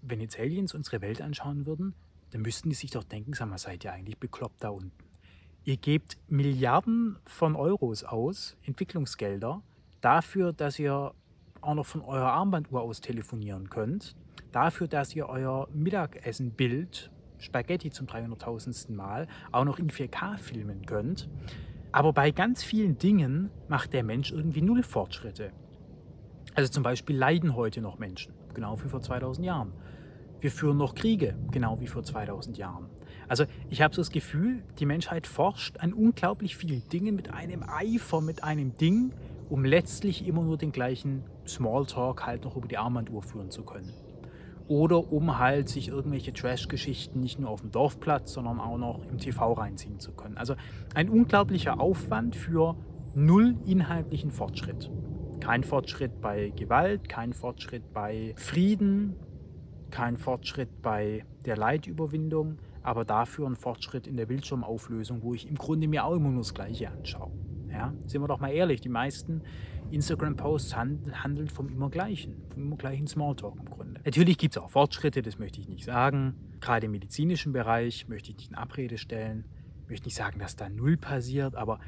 wenn 0.00 0.22
jetzt 0.22 0.40
Aliens 0.40 0.72
unsere 0.72 1.02
Welt 1.02 1.20
anschauen 1.20 1.66
würden, 1.66 1.92
dann 2.30 2.40
müssten 2.40 2.70
die 2.70 2.74
sich 2.74 2.90
doch 2.90 3.04
denken, 3.04 3.34
sag 3.34 3.50
mal, 3.50 3.58
seid 3.58 3.84
ihr 3.84 3.92
eigentlich 3.92 4.16
bekloppt 4.16 4.64
da 4.64 4.70
unten? 4.70 5.04
Ihr 5.64 5.76
gebt 5.76 6.16
Milliarden 6.26 7.18
von 7.26 7.54
Euros 7.54 8.02
aus, 8.02 8.56
Entwicklungsgelder, 8.62 9.62
dafür, 10.00 10.54
dass 10.54 10.78
ihr 10.78 11.12
auch 11.60 11.74
noch 11.74 11.86
von 11.86 12.02
eurer 12.02 12.32
Armbanduhr 12.32 12.82
aus 12.82 13.00
telefonieren 13.00 13.70
könnt, 13.70 14.16
dafür, 14.52 14.88
dass 14.88 15.14
ihr 15.14 15.28
euer 15.28 15.68
Mittagessen-Bild, 15.72 17.10
Spaghetti 17.38 17.90
zum 17.90 18.06
300.000. 18.06 18.92
Mal, 18.92 19.26
auch 19.52 19.64
noch 19.64 19.78
in 19.78 19.90
4K 19.90 20.36
filmen 20.38 20.84
könnt. 20.86 21.28
Aber 21.92 22.12
bei 22.12 22.30
ganz 22.30 22.62
vielen 22.62 22.98
Dingen 22.98 23.50
macht 23.68 23.92
der 23.92 24.04
Mensch 24.04 24.30
irgendwie 24.30 24.62
null 24.62 24.82
Fortschritte. 24.82 25.50
Also 26.54 26.70
zum 26.70 26.82
Beispiel 26.82 27.16
leiden 27.16 27.56
heute 27.56 27.80
noch 27.80 27.98
Menschen, 27.98 28.34
genau 28.54 28.82
wie 28.82 28.88
vor 28.88 29.00
2000 29.00 29.46
Jahren. 29.46 29.72
Wir 30.40 30.50
führen 30.50 30.76
noch 30.76 30.94
Kriege, 30.94 31.36
genau 31.50 31.80
wie 31.80 31.86
vor 31.86 32.02
2000 32.02 32.56
Jahren. 32.58 32.86
Also 33.28 33.44
ich 33.68 33.82
habe 33.82 33.94
so 33.94 34.00
das 34.00 34.10
Gefühl, 34.10 34.62
die 34.78 34.86
Menschheit 34.86 35.26
forscht 35.26 35.78
an 35.78 35.92
unglaublich 35.92 36.56
vielen 36.56 36.88
Dingen 36.88 37.14
mit 37.14 37.32
einem 37.32 37.62
Eifer, 37.62 38.20
mit 38.20 38.42
einem 38.42 38.74
Ding, 38.74 39.12
um 39.50 39.64
letztlich 39.64 40.26
immer 40.26 40.42
nur 40.42 40.56
den 40.56 40.72
gleichen 40.72 41.24
Smalltalk 41.46 42.24
halt 42.24 42.44
noch 42.44 42.56
über 42.56 42.68
die 42.68 42.78
Armbanduhr 42.78 43.22
führen 43.22 43.50
zu 43.50 43.64
können. 43.64 43.92
Oder 44.68 45.12
um 45.12 45.38
halt 45.38 45.68
sich 45.68 45.88
irgendwelche 45.88 46.32
Trash-Geschichten 46.32 47.18
nicht 47.18 47.40
nur 47.40 47.50
auf 47.50 47.60
dem 47.60 47.72
Dorfplatz, 47.72 48.32
sondern 48.32 48.60
auch 48.60 48.78
noch 48.78 49.04
im 49.10 49.18
TV 49.18 49.52
reinziehen 49.52 49.98
zu 49.98 50.12
können. 50.12 50.38
Also 50.38 50.54
ein 50.94 51.10
unglaublicher 51.10 51.80
Aufwand 51.80 52.36
für 52.36 52.76
null 53.14 53.56
inhaltlichen 53.66 54.30
Fortschritt. 54.30 54.88
Kein 55.40 55.64
Fortschritt 55.64 56.20
bei 56.20 56.50
Gewalt, 56.50 57.08
kein 57.08 57.32
Fortschritt 57.32 57.92
bei 57.92 58.34
Frieden, 58.36 59.16
kein 59.90 60.16
Fortschritt 60.16 60.80
bei 60.80 61.24
der 61.44 61.56
Leidüberwindung, 61.56 62.58
aber 62.84 63.04
dafür 63.04 63.48
ein 63.48 63.56
Fortschritt 63.56 64.06
in 64.06 64.16
der 64.16 64.26
Bildschirmauflösung, 64.26 65.22
wo 65.22 65.34
ich 65.34 65.48
im 65.48 65.56
Grunde 65.56 65.88
mir 65.88 66.04
auch 66.04 66.14
immer 66.14 66.30
nur 66.30 66.42
das 66.42 66.54
Gleiche 66.54 66.90
anschaue. 66.90 67.32
Ja, 67.72 67.94
sind 68.06 68.20
wir 68.20 68.28
doch 68.28 68.40
mal 68.40 68.50
ehrlich, 68.50 68.80
die 68.80 68.88
meisten 68.88 69.42
Instagram-Posts 69.90 70.76
handeln 70.76 71.48
vom 71.48 71.68
immer 71.68 71.90
gleichen, 71.90 72.42
vom 72.52 72.62
immer 72.62 72.76
gleichen 72.76 73.06
Smalltalk 73.06 73.58
im 73.58 73.70
Grunde. 73.70 74.00
Natürlich 74.04 74.38
gibt 74.38 74.56
es 74.56 74.62
auch 74.62 74.70
Fortschritte, 74.70 75.22
das 75.22 75.38
möchte 75.38 75.60
ich 75.60 75.68
nicht 75.68 75.84
sagen. 75.84 76.34
Gerade 76.60 76.86
im 76.86 76.92
medizinischen 76.92 77.52
Bereich 77.52 78.08
möchte 78.08 78.30
ich 78.30 78.36
nicht 78.36 78.50
in 78.50 78.56
Abrede 78.56 78.98
stellen, 78.98 79.44
möchte 79.88 80.06
nicht 80.06 80.16
sagen, 80.16 80.38
dass 80.38 80.56
da 80.56 80.68
null 80.68 80.96
passiert, 80.96 81.56
aber 81.56 81.80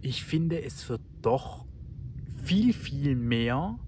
ich 0.00 0.24
finde, 0.24 0.62
es 0.62 0.88
wird 0.88 1.02
doch 1.22 1.66
viel, 2.44 2.72
viel 2.72 3.16
mehr 3.16 3.78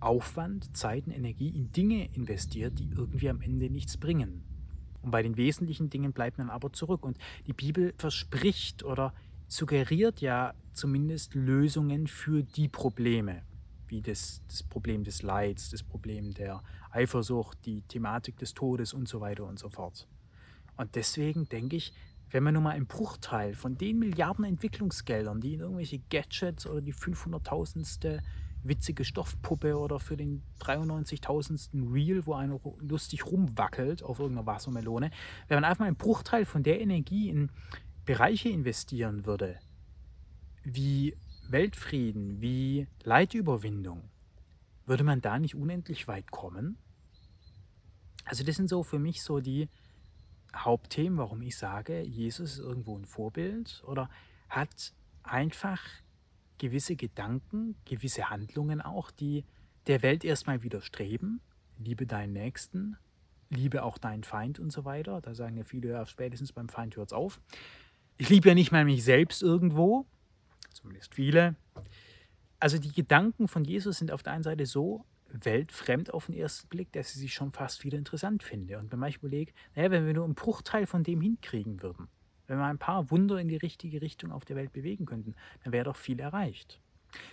Aufwand, 0.00 0.76
Zeit 0.76 1.06
und 1.06 1.12
Energie 1.12 1.48
in 1.48 1.72
Dinge 1.72 2.08
investiert, 2.14 2.78
die 2.78 2.90
irgendwie 2.90 3.28
am 3.28 3.40
Ende 3.40 3.70
nichts 3.70 3.96
bringen. 3.96 4.44
Und 5.02 5.10
bei 5.10 5.22
den 5.22 5.36
wesentlichen 5.36 5.88
Dingen 5.88 6.12
bleibt 6.12 6.38
man 6.38 6.50
aber 6.50 6.72
zurück. 6.72 7.04
Und 7.04 7.16
die 7.46 7.52
Bibel 7.52 7.94
verspricht 7.96 8.84
oder 8.84 9.14
suggeriert 9.48 10.20
ja 10.20 10.54
zumindest 10.72 11.34
Lösungen 11.34 12.06
für 12.06 12.42
die 12.42 12.68
Probleme, 12.68 13.42
wie 13.88 14.02
das, 14.02 14.42
das 14.48 14.62
Problem 14.62 15.04
des 15.04 15.22
Leids, 15.22 15.70
das 15.70 15.82
Problem 15.82 16.34
der 16.34 16.62
Eifersucht, 16.90 17.58
die 17.64 17.82
Thematik 17.82 18.38
des 18.38 18.54
Todes 18.54 18.92
und 18.92 19.08
so 19.08 19.20
weiter 19.20 19.44
und 19.44 19.58
so 19.58 19.68
fort. 19.68 20.08
Und 20.76 20.94
deswegen 20.94 21.48
denke 21.48 21.76
ich, 21.76 21.92
wenn 22.30 22.42
man 22.42 22.54
nur 22.54 22.62
mal 22.62 22.70
einen 22.70 22.86
Bruchteil 22.86 23.54
von 23.54 23.78
den 23.78 23.98
Milliarden 23.98 24.44
Entwicklungsgeldern, 24.44 25.40
die 25.40 25.54
in 25.54 25.60
irgendwelche 25.60 26.00
Gadgets 26.10 26.66
oder 26.66 26.80
die 26.80 26.92
500.000ste 26.94 28.20
witzige 28.64 29.04
Stoffpuppe 29.04 29.78
oder 29.78 30.00
für 30.00 30.16
den 30.16 30.42
93.000. 30.60 31.92
Reel, 31.92 32.26
wo 32.26 32.34
einer 32.34 32.58
lustig 32.80 33.26
rumwackelt 33.26 34.02
auf 34.02 34.18
irgendeiner 34.18 34.46
Wassermelone, 34.46 35.10
wenn 35.48 35.56
man 35.56 35.64
einfach 35.64 35.80
mal 35.80 35.86
einen 35.86 35.96
Bruchteil 35.96 36.44
von 36.44 36.62
der 36.62 36.80
Energie 36.80 37.28
in 37.28 37.50
Bereiche 38.06 38.48
investieren 38.48 39.26
würde, 39.26 39.58
wie 40.62 41.16
Weltfrieden, 41.48 42.40
wie 42.40 42.86
Leidüberwindung, 43.02 44.08
würde 44.86 45.04
man 45.04 45.20
da 45.20 45.38
nicht 45.38 45.56
unendlich 45.56 46.06
weit 46.06 46.30
kommen? 46.30 46.78
Also 48.24 48.44
das 48.44 48.56
sind 48.56 48.68
so 48.68 48.84
für 48.84 49.00
mich 49.00 49.22
so 49.22 49.40
die 49.40 49.68
Hauptthemen, 50.54 51.18
warum 51.18 51.42
ich 51.42 51.58
sage, 51.58 52.00
Jesus 52.02 52.52
ist 52.52 52.58
irgendwo 52.60 52.96
ein 52.96 53.04
Vorbild 53.04 53.82
oder 53.86 54.08
hat 54.48 54.92
einfach 55.24 55.82
gewisse 56.58 56.94
Gedanken, 56.94 57.76
gewisse 57.84 58.30
Handlungen 58.30 58.80
auch, 58.80 59.10
die 59.10 59.44
der 59.88 60.02
Welt 60.02 60.24
erstmal 60.24 60.62
widerstreben. 60.62 61.40
Liebe 61.78 62.06
deinen 62.06 62.32
Nächsten, 62.32 62.96
liebe 63.50 63.82
auch 63.82 63.98
deinen 63.98 64.24
Feind 64.24 64.58
und 64.58 64.72
so 64.72 64.84
weiter. 64.84 65.20
Da 65.20 65.34
sagen 65.34 65.56
ja 65.56 65.64
viele, 65.64 65.90
ja, 65.90 66.06
spätestens 66.06 66.52
beim 66.52 66.68
Feind 66.68 66.96
hört 66.96 67.08
es 67.08 67.12
auf. 67.12 67.40
Ich 68.18 68.30
liebe 68.30 68.48
ja 68.48 68.54
nicht 68.54 68.72
mal 68.72 68.84
mich 68.84 69.04
selbst 69.04 69.42
irgendwo, 69.42 70.06
zumindest 70.72 71.14
viele. 71.14 71.54
Also 72.58 72.78
die 72.78 72.92
Gedanken 72.92 73.46
von 73.46 73.64
Jesus 73.64 73.98
sind 73.98 74.10
auf 74.10 74.22
der 74.22 74.32
einen 74.32 74.42
Seite 74.42 74.64
so 74.64 75.04
weltfremd 75.30 76.14
auf 76.14 76.26
den 76.26 76.34
ersten 76.34 76.68
Blick, 76.68 76.92
dass 76.92 77.10
ich 77.10 77.16
sie 77.20 77.28
schon 77.28 77.52
fast 77.52 77.84
wieder 77.84 77.98
interessant 77.98 78.42
finde. 78.42 78.78
Und 78.78 78.90
wenn 78.90 78.98
man 78.98 79.12
überlege, 79.12 79.52
naja, 79.74 79.90
wenn 79.90 80.06
wir 80.06 80.14
nur 80.14 80.24
einen 80.24 80.34
Bruchteil 80.34 80.86
von 80.86 81.02
dem 81.02 81.20
hinkriegen 81.20 81.82
würden, 81.82 82.08
wenn 82.46 82.56
wir 82.58 82.64
ein 82.64 82.78
paar 82.78 83.10
Wunder 83.10 83.38
in 83.38 83.48
die 83.48 83.56
richtige 83.56 84.00
Richtung 84.00 84.32
auf 84.32 84.46
der 84.46 84.56
Welt 84.56 84.72
bewegen 84.72 85.04
könnten, 85.04 85.34
dann 85.64 85.74
wäre 85.74 85.84
doch 85.84 85.96
viel 85.96 86.18
erreicht. 86.18 86.80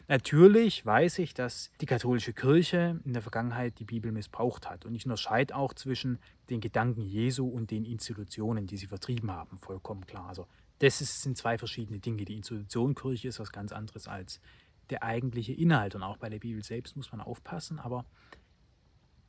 Natürlich 0.08 0.86
weiß 0.86 1.20
ich, 1.20 1.34
dass 1.34 1.72
die 1.82 1.86
katholische 1.86 2.34
Kirche 2.34 3.00
in 3.06 3.14
der 3.14 3.22
Vergangenheit 3.22 3.80
die 3.80 3.86
Bibel 3.86 4.12
missbraucht 4.12 4.70
hat. 4.70 4.86
Und 4.86 4.96
ich 4.96 5.06
unterscheide 5.06 5.56
auch 5.56 5.74
zwischen 5.74 6.20
den 6.50 6.62
Gedanken 6.62 7.02
Jesu 7.02 7.48
und 7.48 7.72
den 7.72 7.86
Institutionen, 7.86 8.68
die 8.68 8.78
sie 8.78 8.88
vertrieben 8.88 9.32
haben, 9.32 9.58
vollkommen 9.58 10.06
klar. 10.06 10.28
Also 10.28 10.48
das 10.80 11.00
sind 11.00 11.38
zwei 11.38 11.58
verschiedene 11.58 12.00
Dinge. 12.00 12.26
Die 12.26 12.36
Institution 12.36 12.96
Kirche 12.96 13.28
ist 13.28 13.40
was 13.40 13.52
ganz 13.52 13.72
anderes 13.72 14.08
als 14.08 14.40
der 14.90 15.04
eigentliche 15.04 15.54
Inhalt. 15.54 15.96
Und 15.96 16.04
auch 16.04 16.18
bei 16.18 16.30
der 16.30 16.40
Bibel 16.40 16.64
selbst 16.64 16.96
muss 16.96 17.12
man 17.12 17.22
aufpassen. 17.22 17.80
Aber 17.80 18.06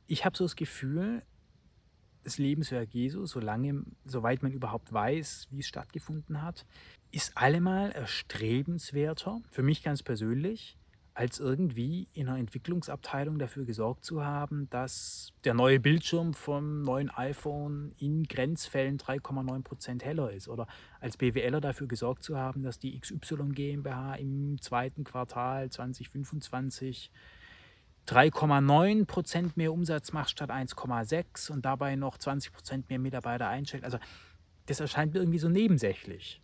ich 0.07 0.25
habe 0.25 0.35
so 0.35 0.43
das 0.43 0.55
Gefühl, 0.55 1.23
das 2.23 2.37
Lebenswerk 2.37 2.93
Jesu, 2.93 3.25
solange, 3.25 3.83
soweit 4.03 4.43
man 4.43 4.51
überhaupt 4.51 4.91
weiß, 4.91 5.47
wie 5.51 5.59
es 5.59 5.67
stattgefunden 5.67 6.41
hat, 6.41 6.65
ist 7.11 7.37
allemal 7.37 7.91
erstrebenswerter, 7.91 9.41
für 9.51 9.63
mich 9.63 9.83
ganz 9.83 10.03
persönlich, 10.03 10.77
als 11.15 11.39
irgendwie 11.39 12.09
in 12.11 12.27
einer 12.27 12.37
Entwicklungsabteilung 12.37 13.39
dafür 13.39 13.63
gesorgt 13.63 14.03
zu 14.03 14.25
haben, 14.25 14.69
dass 14.69 15.31
der 15.45 15.53
neue 15.53 15.79
Bildschirm 15.79 16.33
vom 16.33 16.81
neuen 16.81 17.09
iPhone 17.09 17.93
in 17.97 18.25
Grenzfällen 18.25 18.97
3,9% 18.97 20.03
heller 20.03 20.31
ist. 20.31 20.49
Oder 20.49 20.67
als 20.99 21.15
BWLer 21.15 21.61
dafür 21.61 21.87
gesorgt 21.87 22.23
zu 22.23 22.37
haben, 22.37 22.63
dass 22.63 22.79
die 22.79 22.99
XY 22.99 23.53
GmbH 23.53 24.15
im 24.15 24.61
zweiten 24.61 25.05
Quartal 25.05 25.69
2025 25.69 27.11
3,9 28.07 29.05
Prozent 29.05 29.55
mehr 29.55 29.71
Umsatz 29.71 30.11
macht 30.11 30.31
statt 30.31 30.51
1,6 30.51 31.49
und 31.49 31.63
dabei 31.65 31.95
noch 31.95 32.17
20 32.17 32.51
Prozent 32.51 32.89
mehr 32.89 32.99
Mitarbeiter 32.99 33.47
einstellt. 33.47 33.85
Also 33.85 33.99
das 34.65 34.81
erscheint 34.81 35.13
mir 35.13 35.21
irgendwie 35.21 35.39
so 35.39 35.47
nebensächlich. 35.47 36.41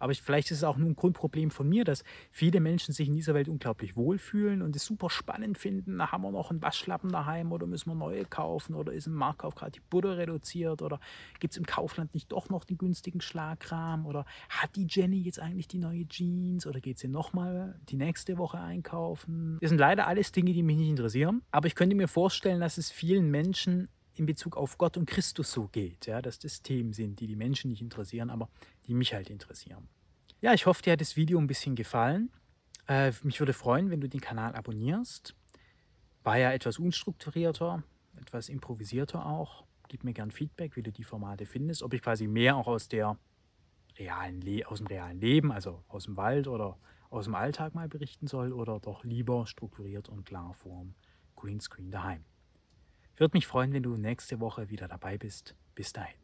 Aber 0.00 0.10
ich, 0.12 0.22
vielleicht 0.22 0.50
ist 0.50 0.58
es 0.58 0.64
auch 0.64 0.76
nur 0.76 0.88
ein 0.88 0.96
Grundproblem 0.96 1.50
von 1.50 1.68
mir, 1.68 1.84
dass 1.84 2.02
viele 2.30 2.58
Menschen 2.58 2.92
sich 2.92 3.06
in 3.06 3.14
dieser 3.14 3.34
Welt 3.34 3.48
unglaublich 3.48 3.96
wohlfühlen 3.96 4.62
und 4.62 4.74
es 4.74 4.84
super 4.84 5.10
spannend 5.10 5.58
finden. 5.58 5.98
Da 5.98 6.10
haben 6.10 6.22
wir 6.22 6.32
noch 6.32 6.50
einen 6.50 6.62
Waschlappen 6.62 7.12
daheim 7.12 7.52
oder 7.52 7.66
müssen 7.66 7.90
wir 7.90 7.94
neue 7.94 8.24
kaufen 8.24 8.74
oder 8.74 8.92
ist 8.92 9.06
im 9.06 9.12
Marktkauf 9.12 9.54
gerade 9.54 9.72
die 9.72 9.80
Butter 9.90 10.16
reduziert 10.16 10.82
oder 10.82 10.98
gibt 11.38 11.52
es 11.52 11.58
im 11.58 11.66
Kaufland 11.66 12.14
nicht 12.14 12.32
doch 12.32 12.48
noch 12.48 12.64
den 12.64 12.78
günstigen 12.78 13.20
Schlagrahmen 13.20 14.06
oder 14.06 14.24
hat 14.48 14.74
die 14.74 14.86
Jenny 14.88 15.20
jetzt 15.20 15.38
eigentlich 15.38 15.68
die 15.68 15.78
neue 15.78 16.08
Jeans 16.08 16.66
oder 16.66 16.80
geht 16.80 16.98
sie 16.98 17.08
nochmal 17.08 17.78
die 17.88 17.96
nächste 17.96 18.38
Woche 18.38 18.58
einkaufen? 18.58 19.58
Das 19.60 19.68
sind 19.68 19.78
leider 19.78 20.06
alles 20.06 20.32
Dinge, 20.32 20.52
die 20.52 20.62
mich 20.62 20.78
nicht 20.78 20.88
interessieren. 20.88 21.42
Aber 21.50 21.66
ich 21.66 21.74
könnte 21.74 21.94
mir 21.94 22.08
vorstellen, 22.08 22.60
dass 22.60 22.78
es 22.78 22.90
vielen 22.90 23.30
Menschen 23.30 23.88
in 24.20 24.26
Bezug 24.26 24.56
auf 24.56 24.76
Gott 24.76 24.98
und 24.98 25.06
Christus 25.06 25.50
so 25.50 25.68
geht, 25.68 26.06
ja, 26.06 26.20
dass 26.20 26.38
das 26.38 26.60
Themen 26.62 26.92
sind, 26.92 27.20
die 27.20 27.26
die 27.26 27.36
Menschen 27.36 27.70
nicht 27.70 27.80
interessieren, 27.80 28.28
aber 28.28 28.50
die 28.86 28.94
mich 28.94 29.14
halt 29.14 29.30
interessieren. 29.30 29.88
Ja, 30.42 30.52
ich 30.52 30.66
hoffe, 30.66 30.82
dir 30.82 30.92
hat 30.92 31.00
das 31.00 31.16
Video 31.16 31.38
ein 31.38 31.46
bisschen 31.46 31.74
gefallen. 31.74 32.30
Äh, 32.86 33.12
mich 33.22 33.40
würde 33.40 33.54
freuen, 33.54 33.90
wenn 33.90 34.00
du 34.00 34.08
den 34.08 34.20
Kanal 34.20 34.54
abonnierst. 34.54 35.34
War 36.22 36.36
ja 36.36 36.52
etwas 36.52 36.78
unstrukturierter, 36.78 37.82
etwas 38.20 38.50
improvisierter 38.50 39.24
auch. 39.24 39.64
Gib 39.88 40.04
mir 40.04 40.12
gern 40.12 40.30
Feedback, 40.30 40.76
wie 40.76 40.82
du 40.82 40.92
die 40.92 41.04
Formate 41.04 41.46
findest, 41.46 41.82
ob 41.82 41.94
ich 41.94 42.02
quasi 42.02 42.26
mehr 42.26 42.56
auch 42.56 42.68
aus 42.68 42.88
der 42.88 43.18
realen 43.98 44.42
Le 44.42 44.68
aus 44.68 44.78
dem 44.78 44.86
realen 44.86 45.18
Leben, 45.18 45.50
also 45.50 45.82
aus 45.88 46.04
dem 46.04 46.16
Wald 46.18 46.46
oder 46.46 46.78
aus 47.08 47.24
dem 47.24 47.34
Alltag 47.34 47.74
mal 47.74 47.88
berichten 47.88 48.26
soll 48.26 48.52
oder 48.52 48.80
doch 48.80 49.02
lieber 49.02 49.46
strukturiert 49.46 50.10
und 50.10 50.26
klar 50.26 50.52
vorm 50.52 50.94
Greenscreen 51.36 51.90
daheim. 51.90 52.24
Würde 53.20 53.36
mich 53.36 53.46
freuen, 53.46 53.74
wenn 53.74 53.82
du 53.82 53.98
nächste 53.98 54.40
Woche 54.40 54.70
wieder 54.70 54.88
dabei 54.88 55.18
bist. 55.18 55.54
Bis 55.74 55.92
dahin. 55.92 56.16